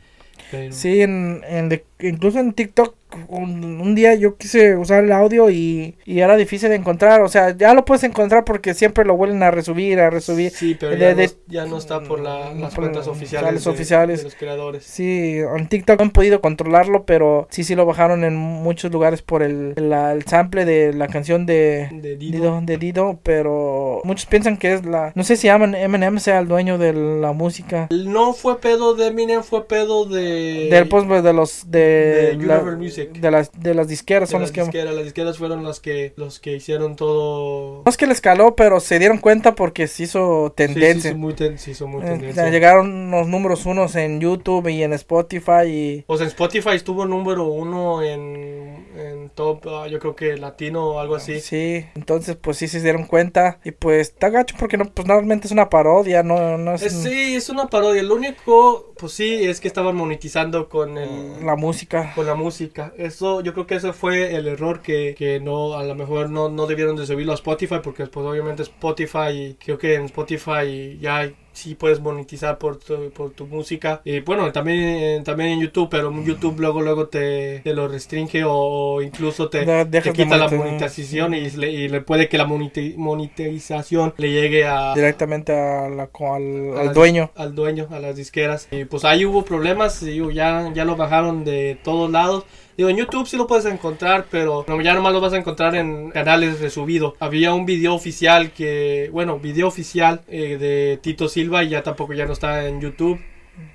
[0.50, 2.94] Pero- Sí, en, en de- incluso en TikTok
[3.28, 7.22] un, un día yo quise usar el audio y, y era difícil de encontrar.
[7.22, 10.50] O sea, ya lo puedes encontrar porque siempre lo vuelven a resubir, a resubir.
[10.50, 13.62] Sí, pero De- ya, de- no, ya no está por la- las por cuentas oficiales,
[13.64, 14.18] de- oficiales.
[14.18, 14.82] de los creadores.
[14.84, 19.22] Sí, en TikTok no han podido controlarlo, pero sí, sí lo bajaron en muchos lugares
[19.22, 22.16] por el, la- el sample de la canción de Dido.
[22.18, 25.12] Dido, de Dido, pero muchos piensan que es la...
[25.14, 27.86] No sé si Eminem sea el dueño de la música.
[27.92, 30.23] No fue pedo de Eminem, fue pedo de...
[30.24, 33.10] Del pues de los de, de la- Music.
[33.12, 34.94] de las de las disqueras de son las que disqueras.
[34.94, 37.82] Las disqueras fueron las que, los que hicieron todo...
[37.84, 41.10] no es que les caló, pero se dieron cuenta porque se hizo Sí, sí, tendencia.
[41.12, 42.48] sí, muy ten- sí, hizo muy Eh, tendencia.
[42.50, 47.04] llegaron los números unos en YouTube y en Spotify y O sea, en Spotify estuvo
[47.06, 51.40] número uno en, en top, ah, yo creo que latino o algo así.
[51.40, 55.46] Sí, entonces pues sí se dieron cuenta y pues está gacho porque no, pues normalmente
[55.46, 58.02] es una parodia, no, no es Eh, sí, es una parodia.
[58.02, 61.44] Lo único, pues sí, es que estaban monetizando con el...
[61.44, 62.12] la música.
[62.14, 62.92] con la música.
[62.96, 66.48] Eso, yo creo que ese fue el error que, que no, a lo mejor no,
[66.48, 71.31] no debieron de subirlo a Spotify, porque pues obviamente Spotify, creo que en Spotify ya
[71.54, 74.02] sí puedes monetizar por tu, por tu música.
[74.04, 79.00] Y bueno, también, también en YouTube, pero YouTube luego luego te, te lo restringe o
[79.00, 84.14] incluso te, te quita la monetización y le, y le puede que la moneti- monetización
[84.18, 87.30] le llegue a, Directamente a la, al, a al dueño.
[87.36, 88.68] al dueño, a las disqueras.
[88.70, 92.44] Y pues ahí hubo problemas, y ya, ya lo bajaron de todos lados.
[92.76, 96.10] Digo, en YouTube sí lo puedes encontrar, pero ya nomás lo vas a encontrar en
[96.10, 97.14] canales resubido.
[97.20, 102.14] Había un video oficial que, bueno, video oficial eh, de Tito Silva y ya tampoco
[102.14, 103.20] ya no está en YouTube.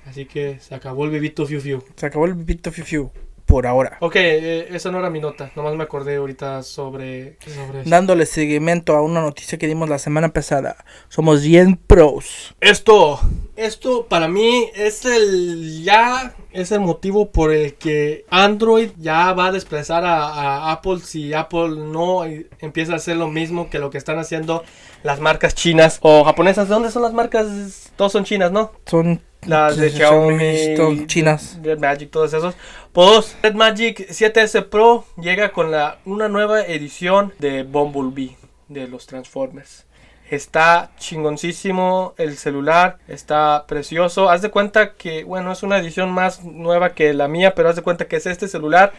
[0.06, 1.82] Así que se acabó el bebito Fiu Fiu.
[1.96, 3.10] Se acabó el Vito Fiu Fiu
[3.50, 3.98] por ahora.
[4.00, 5.50] Ok, eh, esa no era mi nota.
[5.56, 7.90] Nomás me acordé ahorita sobre, sobre eso.
[7.90, 10.76] Dándole seguimiento a una noticia que dimos la semana pasada.
[11.08, 12.54] Somos bien pros.
[12.60, 13.20] Esto,
[13.56, 19.46] esto para mí es el ya es el motivo por el que Android ya va
[19.46, 22.24] a desplazar a, a Apple si Apple no
[22.60, 24.64] empieza a hacer lo mismo que lo que están haciendo
[25.02, 26.68] las marcas chinas o japonesas.
[26.68, 27.90] ¿De dónde son las marcas?
[27.96, 28.72] Todos son chinas, ¿no?
[28.86, 31.58] Son Las de Xiaomi, son chinas.
[31.62, 32.54] Red Magic, todos esos.
[32.92, 39.06] Pues Red Magic 7S Pro llega con la, una nueva edición de Bumblebee de los
[39.06, 39.86] Transformers.
[40.28, 44.28] Está chingoncísimo el celular, está precioso.
[44.28, 47.76] Haz de cuenta que, bueno, es una edición más nueva que la mía, pero haz
[47.76, 48.92] de cuenta que es este celular,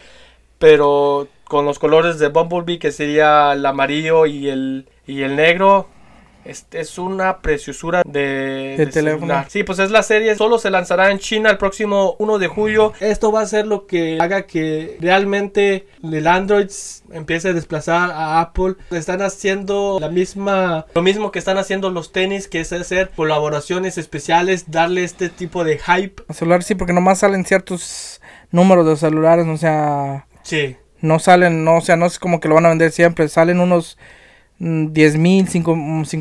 [0.58, 5.88] pero con los colores de Bumblebee, que sería el amarillo y el, y el negro.
[6.44, 8.20] Es, es una preciosura de,
[8.76, 9.20] De de teléfono.
[9.26, 9.46] celular.
[9.48, 10.34] Sí, pues es la serie.
[10.34, 12.92] Solo se lanzará en China el próximo 1 de julio.
[13.00, 16.68] Esto va a ser lo que haga que realmente el Android
[17.12, 18.74] empiece a desplazar a Apple.
[18.90, 23.96] Están haciendo la misma, lo mismo que están haciendo los tenis, que es hacer colaboraciones
[23.98, 26.22] especiales, darle este tipo de hype.
[26.28, 30.76] El celular sí, porque nomás salen ciertos números de celulares, o sea, Sí.
[31.00, 33.60] no salen, no, o sea, no es como que lo van a vender siempre, salen
[33.60, 33.96] unos
[34.62, 35.74] 10 mil, 5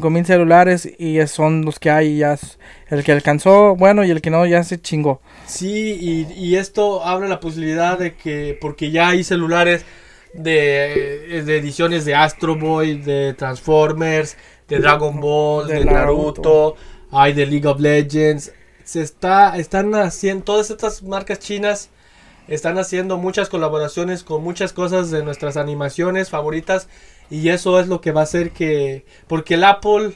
[0.10, 2.58] mil celulares y son los que hay, y ya es
[2.90, 5.22] el que alcanzó, bueno, y el que no, ya se chingó.
[5.46, 9.86] Sí, y, y esto abre la posibilidad de que, porque ya hay celulares
[10.34, 16.76] de, de ediciones de Astro Boy, de Transformers, de Dragon Ball, de, De Naruto, Naruto.
[17.12, 18.54] hay de League of Legends.
[18.84, 21.90] Se está, están haciendo, todas estas marcas chinas
[22.48, 26.88] están haciendo muchas colaboraciones con muchas cosas de nuestras animaciones favoritas
[27.32, 30.16] y eso es lo que va a hacer que, porque el Apple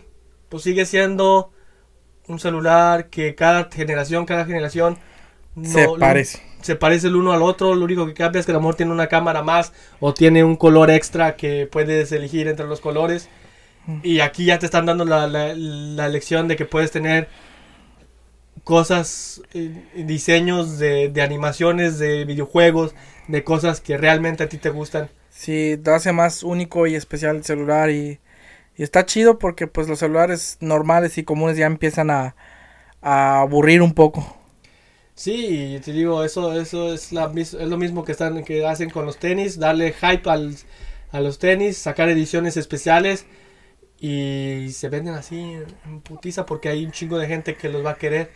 [0.50, 1.52] pues sigue siendo
[2.28, 5.00] un celular que cada generación, cada generación
[5.62, 6.42] se no- parece.
[6.62, 8.76] se parece el uno al otro, lo único que cambia es que a lo mejor
[8.76, 13.30] tiene una cámara más o tiene un color extra que puedes elegir entre los colores.
[14.04, 17.30] Y aquí ya te están dando la, la, la lección de que puedes tener
[18.64, 19.72] cosas, eh,
[20.06, 22.96] diseños de, de animaciones, de videojuegos,
[23.28, 25.10] de cosas que realmente a ti te gustan.
[25.36, 28.20] Sí, te hace más único y especial el celular y,
[28.78, 32.36] y está chido porque pues los celulares normales y comunes ya empiezan a,
[33.02, 34.38] a aburrir un poco.
[35.16, 39.06] Sí, te digo, eso, eso es, la, es lo mismo que, están, que hacen con
[39.06, 40.56] los tenis, darle hype al-
[41.12, 43.26] a los tenis, sacar ediciones especiales
[44.00, 45.38] y se venden así
[45.86, 48.32] en putiza porque hay un chingo de gente que los va a querer.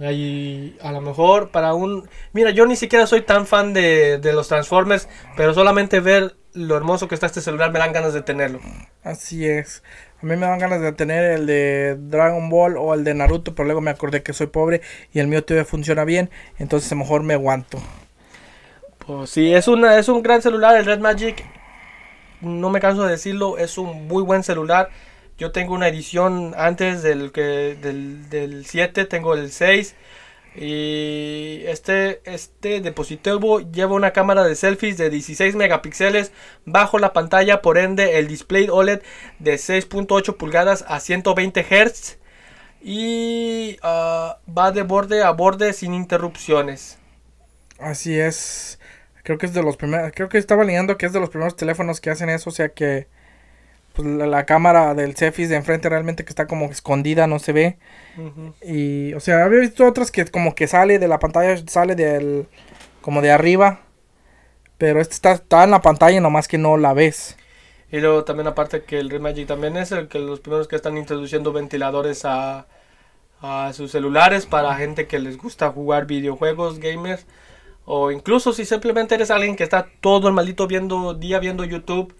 [0.00, 2.08] Hay, a lo mejor para un...
[2.32, 6.76] Mira, yo ni siquiera soy tan fan de, de los Transformers, pero solamente ver lo
[6.76, 8.60] hermoso que está este celular me dan ganas de tenerlo.
[9.04, 9.82] Así es.
[10.22, 13.54] A mí me dan ganas de tener el de Dragon Ball o el de Naruto,
[13.54, 14.82] pero luego me acordé que soy pobre
[15.12, 17.78] y el mío todavía funciona bien, entonces a lo mejor me aguanto.
[19.06, 21.44] Pues sí, es, una, es un gran celular, el Red Magic.
[22.42, 24.90] No me canso de decirlo, es un muy buen celular.
[25.40, 29.94] Yo tengo una edición antes del, que, del, del 7, tengo el 6.
[30.54, 36.32] Y este, este dispositivo lleva una cámara de selfies de 16 megapíxeles
[36.66, 39.00] bajo la pantalla, por ende el display OLED
[39.38, 42.18] de 6.8 pulgadas a 120 Hz
[42.82, 46.98] y ah, va de borde a borde sin interrupciones.
[47.78, 48.78] Así es.
[49.22, 50.12] Creo que es de los primeros.
[50.14, 52.50] Creo que estaba leyendo que es de los primeros teléfonos que hacen eso.
[52.50, 53.08] O sea que
[53.94, 57.52] pues, la, la cámara del selfies de enfrente realmente que está como escondida, no se
[57.52, 57.78] ve.
[58.62, 62.46] Y, o sea, había visto otras que como que sale de la pantalla, sale del.
[63.00, 63.80] como de arriba.
[64.78, 67.36] Pero este está, está en la pantalla, nomás que no la ves.
[67.92, 70.96] Y luego también aparte que el Remagic también es el que los primeros que están
[70.96, 72.66] introduciendo ventiladores a,
[73.40, 77.26] a sus celulares para gente que les gusta jugar videojuegos, gamers.
[77.84, 82.14] O incluso si simplemente eres alguien que está todo el maldito viendo, día viendo YouTube,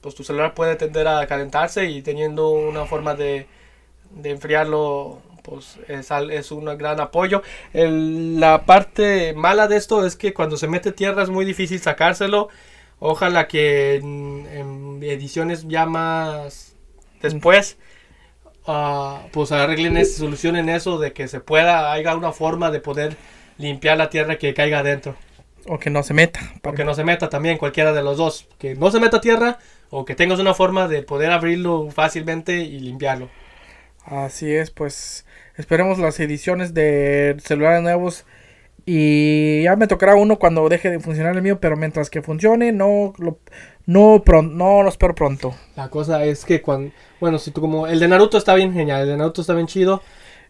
[0.00, 3.46] pues tu celular puede tender a calentarse y teniendo una forma de,
[4.10, 7.42] de enfriarlo, pues es, es un gran apoyo.
[7.72, 11.80] El- la parte mala de esto es que cuando se mete tierra es muy difícil
[11.80, 12.48] sacárselo.
[12.98, 16.74] Ojalá que en, en ediciones ya más
[17.20, 17.76] después,
[18.66, 23.16] ah, pues arreglen eso, solucionen eso de que se pueda, haya una forma de poder
[23.58, 25.14] limpiar la tierra que caiga adentro.
[25.68, 26.40] O que no se meta.
[26.62, 28.46] O que no se meta también cualquiera de los dos.
[28.58, 29.58] Que no se meta tierra
[29.90, 33.28] o que tengas una forma de poder abrirlo fácilmente y limpiarlo.
[34.04, 38.24] Así es, pues esperemos las ediciones de celulares nuevos.
[38.88, 42.70] Y ya me tocará uno cuando deje de funcionar el mío, pero mientras que funcione,
[42.70, 43.40] no lo,
[43.84, 45.56] no, no lo espero pronto.
[45.74, 46.92] La cosa es que cuando...
[47.18, 47.88] Bueno, si tú como...
[47.88, 49.02] El de Naruto está bien genial.
[49.02, 50.02] El de Naruto está bien chido.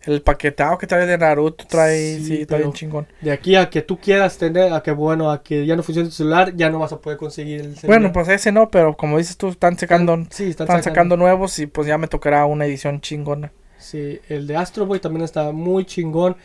[0.02, 3.06] El paquetado que trae de Naruto trae, Sí, sí, pero- bien chingón.
[3.20, 4.72] De aquí a que tú quieras tener...
[4.72, 7.18] A que bueno, a que ya no funcione tu celular, ya no vas a poder
[7.18, 8.00] conseguir el celular.
[8.00, 11.58] Bueno, pues ese no, pero como dices tú, están sacando, Sí, están, están sacando nuevos
[11.58, 13.50] y pues ya me tocará una edición chingona.
[13.78, 16.36] Sí, el de Astro Boy también está muy chingón.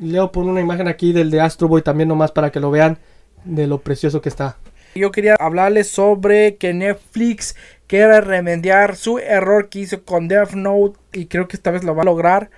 [0.00, 2.98] Leo pone una imagen aquí del de Astro Boy también nomás para que lo vean
[3.44, 4.56] de lo precioso que está.
[4.94, 7.56] Yo quería hablarles sobre que Netflix
[7.86, 11.94] quiere remediar su error que hizo con Death Note y creo que esta vez lo
[11.94, 12.50] va a lograr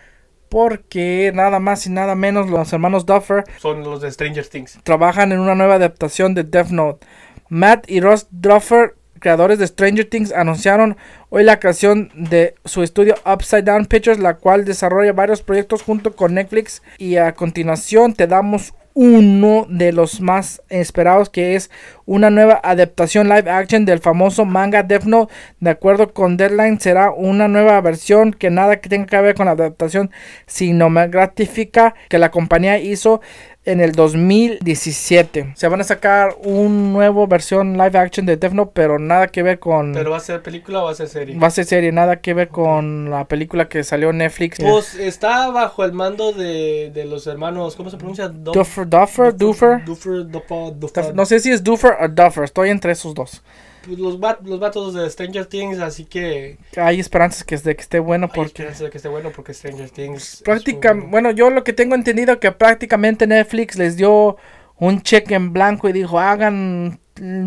[0.50, 4.78] porque nada más y nada menos los hermanos Duffer Son los de Stranger Things.
[4.82, 7.06] trabajan en una nueva adaptación de Death Note.
[7.48, 10.96] Matt y Ross Duffer, creadores de Stranger Things, anunciaron
[11.30, 16.14] hoy la creación de su estudio Upside Down Pictures, la cual desarrolla varios proyectos junto
[16.14, 16.82] con Netflix.
[16.98, 21.70] Y a continuación te damos uno de los más esperados que es
[22.04, 25.32] una nueva adaptación live action del famoso manga Death Note.
[25.58, 29.46] De acuerdo con Deadline será una nueva versión que nada que tenga que ver con
[29.46, 30.10] la adaptación
[30.46, 33.22] cinematográfica que la compañía hizo
[33.66, 35.52] en el 2017.
[35.54, 39.42] Se van a sacar un nuevo versión live action de Death Note, pero nada que
[39.42, 41.38] ver con ¿Pero va a ser película o va a ser serie?
[41.38, 44.58] va a ser serie, nada que ver con la película que salió en Netflix.
[44.60, 48.28] Pues está bajo el mando de, de los hermanos, ¿cómo se pronuncia?
[48.28, 49.84] Du- Duffer, Duffer, Duffer.
[49.84, 51.14] Duffer, Duffer, Duffer.
[51.14, 53.42] No sé si es Duffer o Duffer, estoy entre esos dos.
[53.86, 56.58] Pues los, va- los vatos de Stranger Things, así que...
[56.76, 59.54] Hay esperanzas que, de que esté bueno Hay porque esperanza de que esté bueno porque
[59.54, 60.34] Stranger Things...
[60.34, 64.36] es práctica, un- bueno, yo lo que tengo entendido que prácticamente Netflix les dio
[64.78, 67.00] un cheque en blanco y dijo, hagan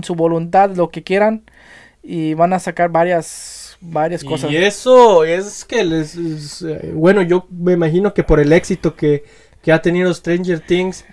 [0.04, 1.44] su voluntad lo que quieran
[2.02, 4.52] y van a sacar varias varias cosas.
[4.52, 6.16] Y eso es que les...
[6.16, 9.24] es, eh, bueno, yo me imagino que por el éxito que,
[9.62, 11.06] que ha tenido Stranger Things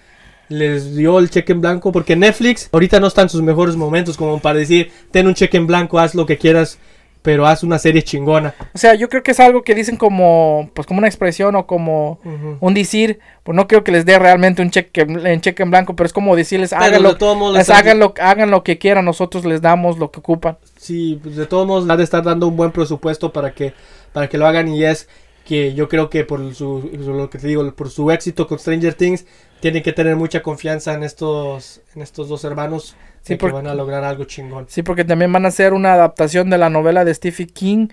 [0.50, 4.16] les dio el cheque en blanco porque Netflix ahorita no está en sus mejores momentos
[4.18, 6.78] como para decir ten un cheque en blanco haz lo que quieras
[7.22, 10.70] pero haz una serie chingona O sea, yo creo que es algo que dicen como
[10.74, 12.18] pues como una expresión o como
[12.60, 15.94] un decir, pues no creo que les dé realmente un cheque en cheque en blanco,
[15.94, 18.64] pero es como decirles Pero háganlo, de todos modos les les hagan lo, hagan lo
[18.64, 20.56] que quieran, nosotros les damos lo que ocupan.
[20.78, 23.74] Sí, pues de todos modos ha de estar dando un buen presupuesto para que
[24.14, 25.06] para que lo hagan y es
[25.44, 28.58] que yo creo que por su, su- lo que te digo, por su éxito con
[28.58, 29.26] Stranger Things
[29.61, 33.75] tienen que tener mucha confianza en estos en estos dos hermanos Sí, que van a
[33.75, 34.66] lograr algo chingón.
[34.68, 37.88] Sí, porque también van a hacer una adaptación de la novela de Stephen King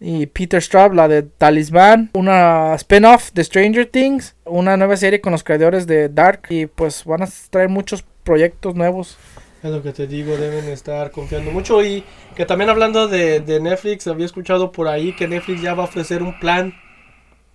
[0.00, 5.32] y Peter Straub, la de Talisman, una spin-off de Stranger Things, una nueva serie con
[5.32, 9.18] los creadores de Dark y pues van a traer muchos proyectos nuevos.
[9.62, 12.04] Es lo que te digo, deben estar confiando mucho y
[12.36, 15.86] que también hablando de, de Netflix, había escuchado por ahí que Netflix ya va a
[15.86, 16.74] ofrecer un plan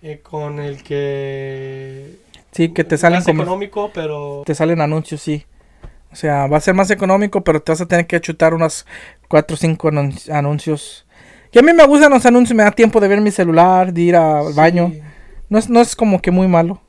[0.02, 2.18] eh, con el que
[2.54, 5.44] Sí, que te salen más como económico, pero te salen anuncios, sí.
[6.12, 8.86] O sea, va a ser más económico, pero te vas a tener que chutar unos
[9.28, 9.90] 4 o 5
[10.30, 11.04] anuncios.
[11.50, 14.00] Y a mí me gustan los anuncios, me da tiempo de ver mi celular, de
[14.00, 14.92] ir al sí, baño.
[15.48, 16.80] No es, no es como que muy malo.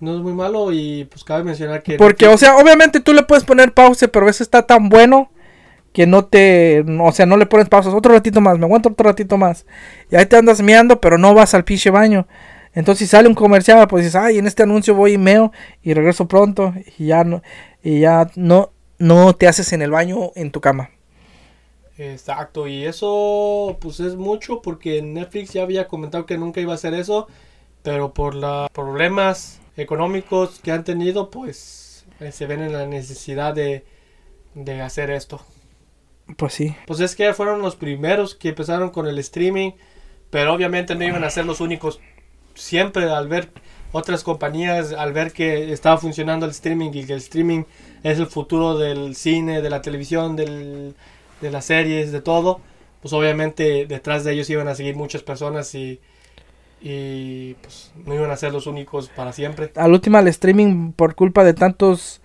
[0.00, 3.22] no es muy malo y pues cabe mencionar que Porque, o sea, obviamente tú le
[3.22, 5.30] puedes poner pausa, pero eso está tan bueno
[5.92, 6.84] que no te.
[7.00, 7.94] O sea, no le pones pausas.
[7.94, 9.66] Otro ratito más, me aguanto otro ratito más.
[10.10, 12.26] Y ahí te andas meando, pero no vas al pinche baño.
[12.72, 15.52] Entonces, si sale un comercial, pues dices, ay, en este anuncio voy y meo
[15.82, 17.42] y regreso pronto y ya no,
[17.82, 20.90] y ya no, no te haces en el baño en tu cama.
[21.98, 26.76] Exacto, y eso pues es mucho porque Netflix ya había comentado que nunca iba a
[26.76, 27.26] hacer eso,
[27.82, 33.52] pero por los problemas económicos que han tenido, pues eh, se ven en la necesidad
[33.52, 33.84] de,
[34.54, 35.42] de hacer esto.
[36.36, 36.74] Pues sí.
[36.86, 39.72] Pues es que fueron los primeros que empezaron con el streaming,
[40.30, 42.00] pero obviamente no iban a ser los únicos.
[42.60, 43.48] Siempre al ver
[43.92, 47.64] otras compañías, al ver que estaba funcionando el streaming y que el streaming
[48.02, 50.94] es el futuro del cine, de la televisión, del,
[51.40, 52.60] de las series, de todo,
[53.00, 56.00] pues obviamente detrás de ellos iban a seguir muchas personas y,
[56.82, 59.72] y pues no iban a ser los únicos para siempre.
[59.74, 62.20] Al último el streaming por culpa de tantos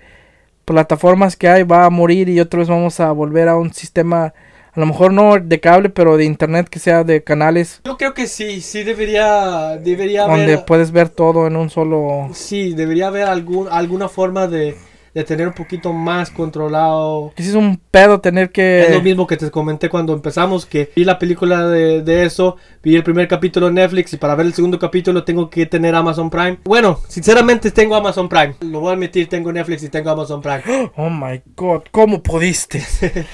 [0.65, 4.33] plataformas que hay va a morir y otra vez vamos a volver a un sistema
[4.75, 7.81] a lo mejor no de cable pero de internet que sea de canales.
[7.85, 12.29] Yo creo que sí, sí debería debería donde haber puedes ver todo en un solo
[12.33, 14.75] sí, debería haber algún alguna forma de
[15.15, 19.25] de tener un poquito más controlado que es un pedo tener Es lo que mismo
[19.25, 23.25] que te comenté cuando empezamos, que vi la película de, de eso, vi el primer
[23.29, 26.59] capítulo en Netflix y para ver el segundo capítulo tengo que tener Amazon Prime.
[26.65, 28.55] Bueno, sinceramente tengo Amazon Prime.
[28.59, 30.63] Lo voy a admitir, tengo Netflix y tengo Amazon Prime.
[30.97, 32.83] oh my god cómo pudiste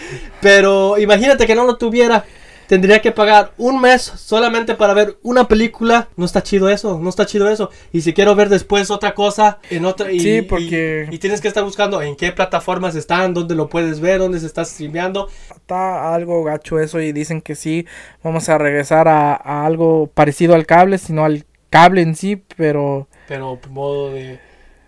[0.41, 2.23] Pero imagínate que no lo tuviera.
[2.71, 6.07] Tendría que pagar un mes solamente para ver una película.
[6.15, 7.69] No está chido eso, no está chido eso.
[7.91, 10.09] Y si quiero ver después otra cosa en otra...
[10.09, 13.67] Y, Sí, porque- Y, y tienes que estar buscando en qué plataformas están, dónde lo
[13.67, 15.27] puedes ver, dónde se está streameando.
[15.49, 17.85] está algo gacho eso y dicen que sí
[18.23, 23.09] vamos a regresar a, a algo parecido al cable sino al cable en sí pero
[23.27, 24.39] Pero modo de,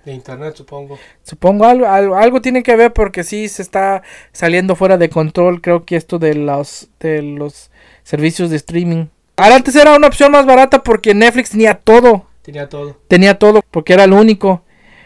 [0.06, 0.98] de internet, supongo.
[1.24, 4.02] Supongo algo, algo, algo tiene que ver porque sí se está
[4.32, 7.72] saliendo fuera de control, creo que esto de los, de los
[8.04, 9.06] servicios de streaming.
[9.38, 12.98] Ahora antes era una opción más barata porque Netflix tenía todo, Tenía todo.
[13.08, 14.64] tenía todo, porque era el único.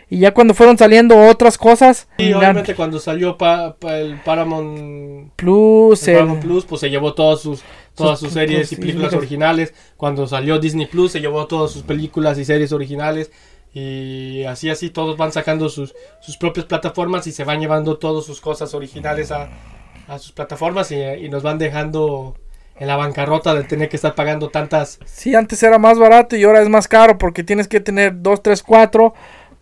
[0.09, 5.33] Y ya cuando fueron saliendo otras cosas, Y obviamente cuando salió pa- pa- el Paramount,
[5.35, 7.61] Plus, el el- Paramount Plus, pues se llevó todas sus
[7.93, 9.13] todas Sus sus series y películas.
[9.13, 9.73] originales.
[9.97, 13.31] Cuando salió Disney Plus, se llevó todas sus películas y series originales.
[13.73, 18.25] Y así, así, todos van sacando sus, sus propias plataformas y se van llevando todas
[18.25, 19.49] sus cosas originales a,
[20.07, 22.35] a sus plataformas y, y nos van dejando
[22.79, 26.43] en la bancarrota de tener que estar pagando tantas sí, antes era más barato y
[26.43, 29.13] ahora es más caro porque tienes que tener 2, 3, 4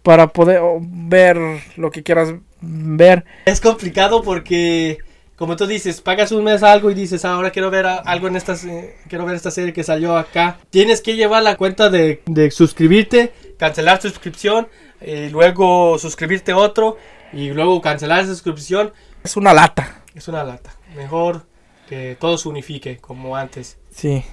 [0.03, 1.37] para poder ver
[1.77, 3.25] lo que quieras ver.
[3.45, 4.99] Es complicado porque,
[5.35, 8.35] como tú dices, pagas un mes algo y dices, "Ah, ahora quiero ver algo en
[8.35, 10.59] estas, eh, quiero ver esta serie que salió acá.
[10.69, 14.67] Tienes que llevar la cuenta de, de suscribirte, cancelar suscripción,
[15.01, 16.97] y luego suscribirte otro,
[17.33, 18.93] y luego cancelar suscripción.
[19.23, 20.03] Es una lata.
[20.13, 20.75] Es una lata.
[20.95, 21.45] Mejor
[21.89, 23.77] que todo se unifique como antes.
[23.91, 24.23] Sí,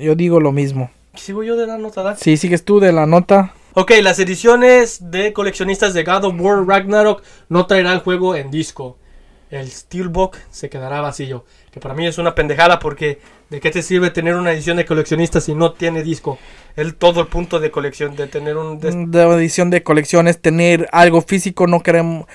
[0.00, 0.90] yo digo lo mismo.
[1.14, 2.02] ¿Sigo yo de la nota?
[2.02, 2.16] ¿da?
[2.16, 6.66] Si sigues tú de la nota, Ok, las ediciones de coleccionistas de God of War
[6.66, 8.98] Ragnarok no traerán el juego en disco.
[9.50, 11.44] El Steelbook se quedará vacío.
[11.72, 14.84] Que para mí es una pendejada porque ¿de qué te sirve tener una edición de
[14.84, 16.38] coleccionista si no tiene disco?
[16.76, 18.78] Es todo el punto de colección, de tener un...
[18.78, 22.26] de- de edición de colecciones, tener algo físico, no queremos...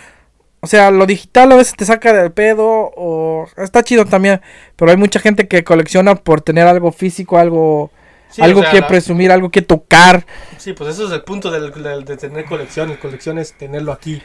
[0.61, 3.47] O sea, lo digital a veces te saca del pedo o...
[3.57, 4.41] Está chido también,
[4.75, 7.91] pero hay mucha gente que colecciona por tener algo físico, algo...
[8.29, 10.25] Sí, algo o sea, que la- presumir, algo que tocar.
[10.57, 12.97] Sí, pues eso es el punto del- del- de, tener colecciones.
[12.97, 14.21] Colecciones, tenerlo aquí.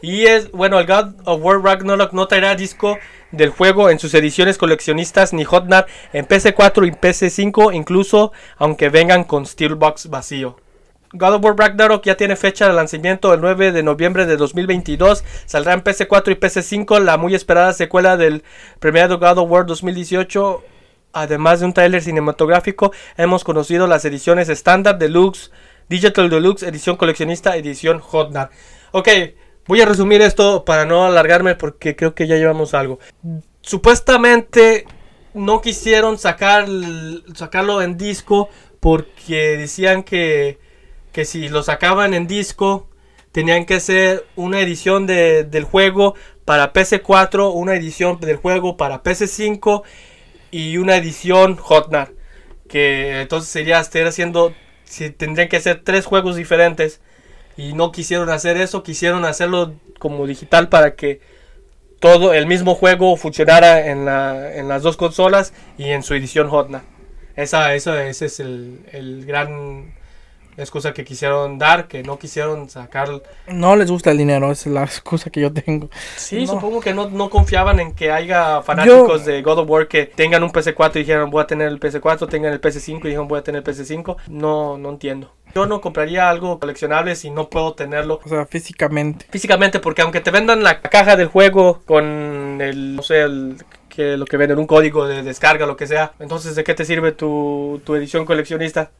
[0.00, 2.98] Y es, bueno, el God of War Ragnarok no traerá disco
[3.32, 9.24] del juego en sus ediciones coleccionistas ni Hotnar en PC4 y PC5, incluso aunque vengan
[9.24, 10.56] con Steelbox vacío.
[11.12, 15.24] God of War Ragnarok ya tiene fecha de lanzamiento el 9 de noviembre de 2022.
[15.46, 18.44] Saldrá en PC4 y PC5 la muy esperada secuela del
[18.78, 20.62] premiado God of War 2018.
[21.14, 25.50] Además de un tráiler cinematográfico, hemos conocido las ediciones estándar, deluxe,
[25.88, 28.50] digital deluxe, edición coleccionista, edición Hotnar.
[28.92, 29.08] Ok,
[29.68, 32.98] voy a resumir esto para no alargarme porque creo que ya llevamos algo.
[33.60, 34.86] Supuestamente
[35.34, 36.66] no quisieron sacar,
[37.34, 38.48] sacarlo en disco
[38.80, 40.58] porque decían que,
[41.12, 42.88] que si lo sacaban en disco
[43.30, 46.14] tenían que hacer una edición de- del juego
[46.44, 49.82] para PC4, una edición del juego para PC5
[50.50, 52.12] y una edición Hotnar.
[52.68, 54.54] Que entonces sería estar haciendo,
[54.84, 57.00] si tendrían que hacer tres juegos diferentes.
[57.58, 61.20] Y no quisieron hacer eso, quisieron hacerlo como digital para que
[62.00, 66.48] todo el mismo juego funcionara en, la- en las dos consolas y en su edición
[66.48, 66.82] Hotnar.
[67.36, 69.92] Esa, eso, ese es el, el gran
[70.62, 73.08] excusa que quisieron dar, que no quisieron sacar.
[73.46, 75.88] No les gusta el dinero, esa es la excusa que yo tengo.
[76.16, 76.52] Sí, No.
[76.54, 80.06] supongo que no, no confiaban en que haya fanáticos Yo- de God of War que
[80.06, 83.28] tengan un PC4 y dijeron voy a tener el PC4, tengan el PC5 y dijeron
[83.28, 84.16] voy a tener el PC5.
[84.28, 85.32] No, no entiendo.
[85.54, 89.26] Yo no compraría algo coleccionable si no puedo tenerlo O sea, físicamente.
[89.30, 93.56] físicamente porque aunque te vendan la caja del juego con el, no sé, el,
[93.88, 96.84] que lo que venden, un código de descarga, lo que sea, entonces ¿de qué te
[96.84, 98.90] sirve tu, tu edición coleccionista?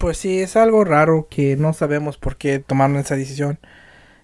[0.00, 3.58] Pues sí, es algo raro que no sabemos por qué tomaron esa decisión.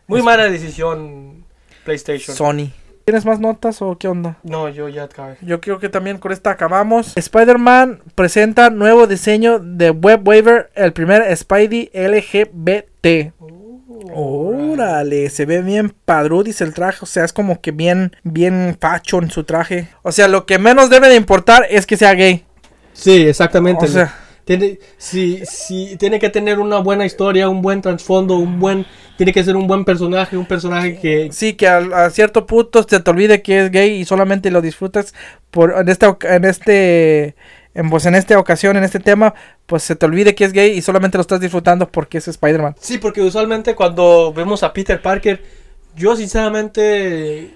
[0.07, 1.45] Muy Es- mala decisión
[1.85, 2.35] PlayStation.
[2.35, 2.71] Sony.
[3.05, 4.39] ¿Tienes más notas o qué onda?
[4.43, 5.37] no, yo ya acabé.
[5.43, 7.15] Yo creo que también con esta acabamos.
[7.17, 13.33] Spider-Man presenta nuevo diseño de Web Waiver, el primer Spidey LGBT.
[14.15, 19.19] Órale, se ve bien padrudis el traje, o sea, es como que bien, bien facho
[19.19, 19.89] en su traje.
[20.03, 22.45] O sea, lo que menos debe de importar es que sea gay.
[22.95, 23.85] Sí, exactamente.
[23.85, 24.15] O sea,
[24.47, 28.87] Tiene, si, si, tiene que tener una buena historia, un buen trasfondo, un buen,
[29.17, 32.87] tiene que ser un buen personaje, un personaje que sí, que al- a, cierto punto
[32.89, 35.15] se te olvide que es gay y solamente lo disfrutas
[35.51, 37.35] por en esta en este
[37.75, 39.35] en, pues en esta ocasión, en este tema,
[39.67, 42.77] pues se te olvide que es gay y solamente lo estás disfrutando porque es Spider-Man.
[42.81, 45.43] Sí, porque usualmente cuando vemos a Peter Parker,
[45.97, 47.51] yo sinceramente,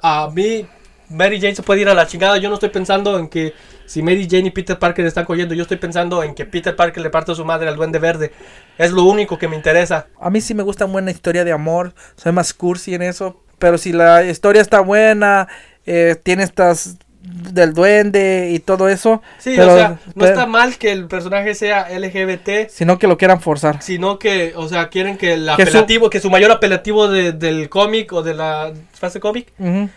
[0.00, 0.64] a mí,
[1.08, 2.38] Mary Jane se puede ir a la chingada.
[2.38, 3.54] Yo no estoy pensando en que
[3.86, 7.02] si Mary Jane y Peter Parker están cogiendo, yo estoy pensando en que Peter Parker
[7.02, 8.32] le parte a su madre al Duende Verde.
[8.78, 10.06] Es lo único que me interesa.
[10.20, 13.78] A mí sí me gusta buena historia de amor, soy más cursi en eso, pero
[13.78, 15.48] si la historia está buena,
[15.86, 20.76] eh, tiene estas del duende y todo eso, Sí, pero- o sea, no está mal
[20.76, 22.68] que el personaje sea LGBT.
[22.68, 23.80] sino que lo quieran forzar.
[23.82, 27.32] Sino que, o sea, quieren que el Que su- apelativo, que su mayor apelativo de-
[27.32, 29.52] del cómic o de la fase cómic,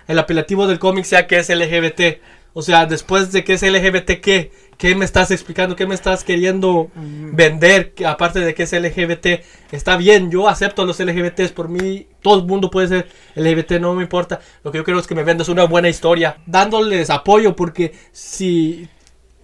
[0.07, 2.19] el apelativo del cómic sea que es LGBT.
[2.59, 4.51] O sea, después de que es LGBT, ¿qué?
[4.79, 5.75] ¿Qué me estás explicando?
[5.75, 7.93] ¿Qué me estás queriendo vender?
[7.93, 11.51] Que aparte de que es LGBT, está bien, yo acepto a los LGBTs.
[11.51, 14.39] Por mí, todo el mundo puede ser LGBT, no me importa.
[14.63, 18.89] Lo que yo quiero es que me vendas una buena historia, dándoles apoyo, porque si,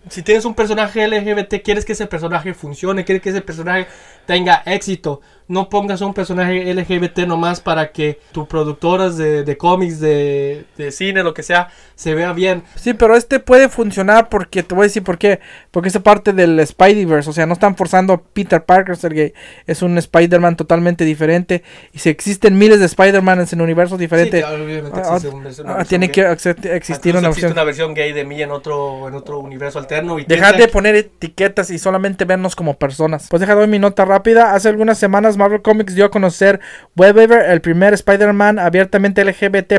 [0.09, 3.86] si tienes un personaje LGBT, quieres que ese personaje funcione, quieres que ese personaje
[4.26, 5.22] tenga éxito.
[5.48, 10.91] No pongas un personaje LGBT nomás para que tu productoras de, de cómics, de, de
[10.91, 12.64] cine, lo que sea, se vea bien.
[12.76, 15.39] Sí, pero este puede funcionar porque te voy a decir por qué.
[15.72, 17.30] Porque es parte del Spideyverse.
[17.30, 19.34] O sea, no están forzando a Peter Parker ser gay.
[19.68, 21.64] Es un Spider-Man totalmente diferente.
[21.94, 26.26] Y si existen miles de Spider-Man en universos diferentes, ah, ah, versión tiene que
[26.72, 27.52] existir una opción.
[27.52, 30.20] una versión gay de mí en otro, en otro universo alterno.
[30.20, 33.28] Y Dejar de poner etiquetas y solamente vernos como personas.
[33.30, 34.54] Pues deja doy mi nota rápida.
[34.54, 36.60] Hace algunas semanas Marvel Comics dio a conocer
[36.96, 39.74] Webweaver, el primer Spider-Man abiertamente LGBT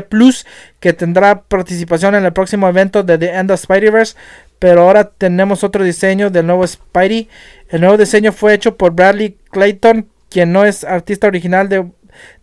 [0.79, 4.15] que tendrá participación en el próximo evento de The End of Spider-Verse.
[4.59, 7.29] Pero ahora tenemos otro diseño del nuevo Spidey.
[7.69, 11.85] El nuevo diseño fue hecho por Bradley Clayton, quien no es artista original de,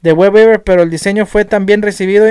[0.03, 2.27] de pero el diseño fue tan bien recibido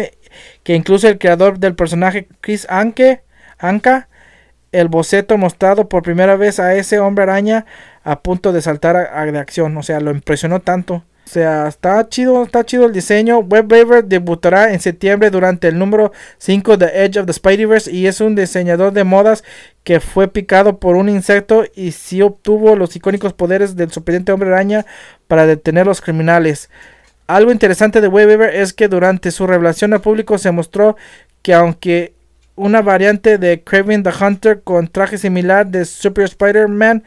[0.63, 3.23] que incluso el creador del personaje Chris Anke,
[3.57, 4.07] Anka
[4.71, 7.65] el boceto mostrado por primera vez a ese hombre araña
[8.03, 9.75] a punto de saltar a, a- de acción.
[9.77, 11.03] O sea, lo impresionó tanto.
[11.25, 13.39] O sea, está chido, está chido el diseño.
[13.39, 18.19] Webweaver debutará en septiembre durante el número 5 de Edge of the Spider-Verse y es
[18.19, 19.43] un diseñador de modas
[19.83, 24.49] que fue picado por un insecto y sí obtuvo los icónicos poderes del sorprendente hombre
[24.49, 24.85] araña
[25.27, 26.69] para detener los criminales.
[27.27, 30.97] Algo interesante de Webweaver es que durante su revelación al público se mostró
[31.43, 32.13] que aunque
[32.55, 37.03] una variante de Kraven the Hunter con traje similar de Super Spider-Man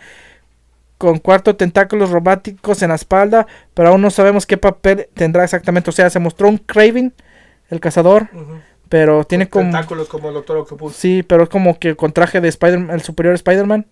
[0.99, 5.90] con cuatro tentáculos robóticos en la espalda, pero aún no sabemos qué papel tendrá exactamente.
[5.90, 7.12] O sea, se mostró un Kraven,
[7.70, 8.28] el cazador,
[8.88, 9.64] pero tiene como...
[9.64, 10.95] tentáculos como el Doctor Octopus.
[10.95, 13.86] Sí, pero es como que con traje de Spider el superior Spider-Man,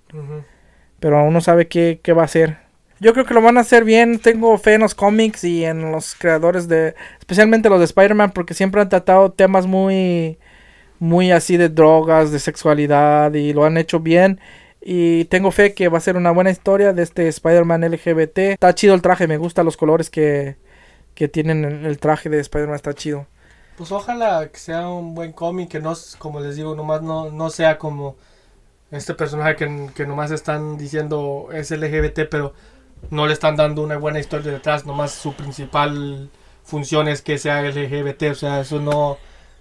[1.00, 2.58] pero aún no sabe qué, qué va a hacer.
[3.00, 4.20] Yo creo que lo van a hacer bien.
[4.20, 8.54] Tengo fe en los cómics y en los creadores de, especialmente los de Spider-Man, porque
[8.54, 10.38] siempre han tratado temas muy,
[11.00, 14.38] muy así de drogas, de sexualidad y lo han hecho bien.
[14.84, 18.38] Y tengo fe que va a ser una buena historia de este Spider-Man LGBT.
[18.38, 20.56] Está chido el traje, me gustan los colores que,
[21.14, 23.26] que tienen el, el traje de Spider-Man, está chido.
[23.76, 27.48] Pues ojalá que sea un buen cómic, que no, como les digo, nomás no, no
[27.50, 28.16] sea como
[28.90, 32.52] este personaje que, que nomás están diciendo es LGBT, pero
[33.10, 36.30] no le están dando una buena historia detrás, nomás su principal
[36.62, 39.18] función es que sea LGBT, o sea, eso no,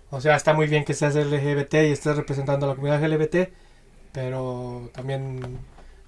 [0.10, 3.50] o sea, está muy bien que seas LGBT y estés representando a la comunidad LGBT,
[4.12, 5.60] pero también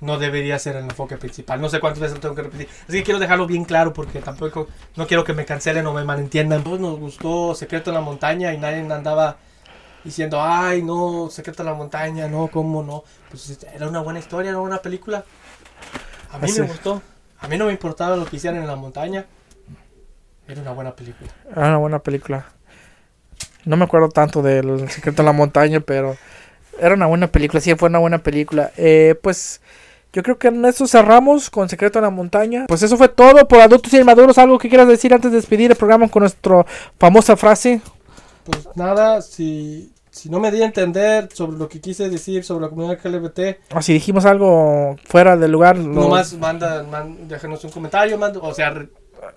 [0.01, 1.62] no debería ser el enfoque principal.
[1.62, 2.68] No sé cuántas veces lo tengo que repetir.
[2.88, 6.04] Así que quiero dejarlo bien claro porque tampoco no quiero que me cancelen o me
[6.04, 6.64] malentiendan.
[6.64, 9.38] Pues nos gustó Secreto en la Montaña y nadie andaba
[10.04, 13.04] diciendo, ay, no, Secreto en la Montaña, no, cómo no.
[13.30, 15.24] Pues era una buena historia, era una película.
[16.32, 17.01] A mí Así me gustó.
[17.39, 19.26] A mí no me importaba lo que hicieran en la montaña.
[20.47, 21.32] Era una buena película.
[21.49, 22.45] Era una buena película.
[23.66, 26.18] No me acuerdo tanto del Secreto en la Montaña, pero
[26.80, 27.59] era una buena película.
[27.61, 28.71] Sí, fue una buena película.
[28.78, 29.61] Eh, pues
[30.11, 32.65] yo creo que en eso cerramos con Secreto en la Montaña.
[32.67, 34.38] Pues eso fue todo por Adultos y Inmaduros.
[34.38, 36.65] ¿Algo que quieras decir antes de despedir el programa con nuestra
[36.99, 37.82] famosa frase?
[38.43, 42.63] Pues nada, si, si no me di a entender sobre lo que quise decir sobre
[42.65, 45.78] la comunidad LGBT, O si dijimos algo fuera del lugar.
[45.78, 48.74] lo- nomás manda, man- déjenos un comentario, manda- o sea,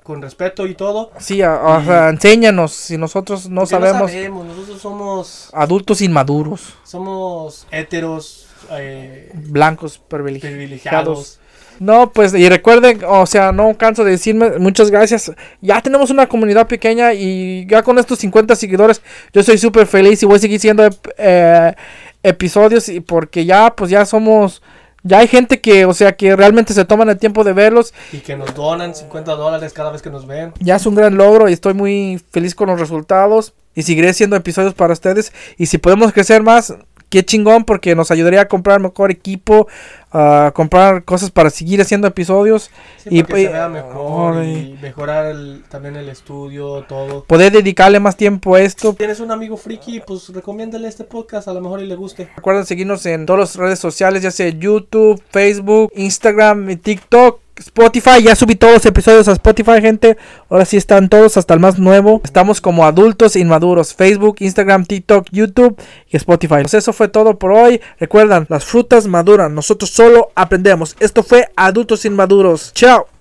[0.02, 1.10] con respeto y todo.
[1.18, 4.10] Sí, a- sea, enséñanos si nosotros no sabemos.
[4.10, 10.54] sabemos, nosotros somos, Adultos inmaduros, somos heteros, eh, blancos, privilegiados.
[10.56, 11.40] privilegiados.
[11.78, 15.30] No, pues y recuerden, o sea, no canso de decirme muchas gracias.
[15.60, 19.02] Ya tenemos una comunidad pequeña y ya con estos 50 seguidores
[19.34, 21.74] yo soy súper feliz y voy a seguir siendo eh,
[22.22, 24.62] episodios y porque ya pues ya somos
[25.06, 27.94] ya hay gente que, o sea, que realmente se toman el tiempo de verlos.
[28.12, 30.52] Y que nos donan 50 dólares cada vez que nos ven.
[30.60, 34.36] Ya es un gran logro y estoy muy feliz con los resultados y seguiré haciendo
[34.36, 36.74] episodios para ustedes y si podemos crecer más
[37.08, 39.68] Qué chingón porque nos ayudaría a comprar mejor equipo,
[40.10, 42.70] a comprar cosas para seguir haciendo episodios.
[42.96, 47.22] Sí, Y que se vea mejor y mejorar el- también el estudio, todo.
[47.24, 48.90] poder dedicarle más tiempo a esto.
[48.90, 52.28] Si tienes un amigo friki, pues recomiéndale este podcast, a lo mejor y le guste.
[52.34, 58.22] Recuerden seguirnos en todas las redes sociales, ya sea YouTube, Facebook, Instagram, y TikTok, Spotify.
[58.22, 60.16] Ya subí todos los episodios a Spotify, gente.
[60.48, 62.20] Ahora sí están todos hasta el más nuevo.
[62.24, 63.94] Estamos como adultos inmaduros.
[63.94, 65.80] Facebook, Instagram, TikTok, YouTube
[66.10, 66.62] y Spotify.
[66.62, 67.80] Pues eso fue todo por hoy.
[67.98, 69.54] Recuerdan, las frutas maduran.
[69.54, 70.96] Nosotros solo aprendemos.
[71.00, 72.72] Esto fue Adultos Inmaduros.
[72.74, 73.15] Chao.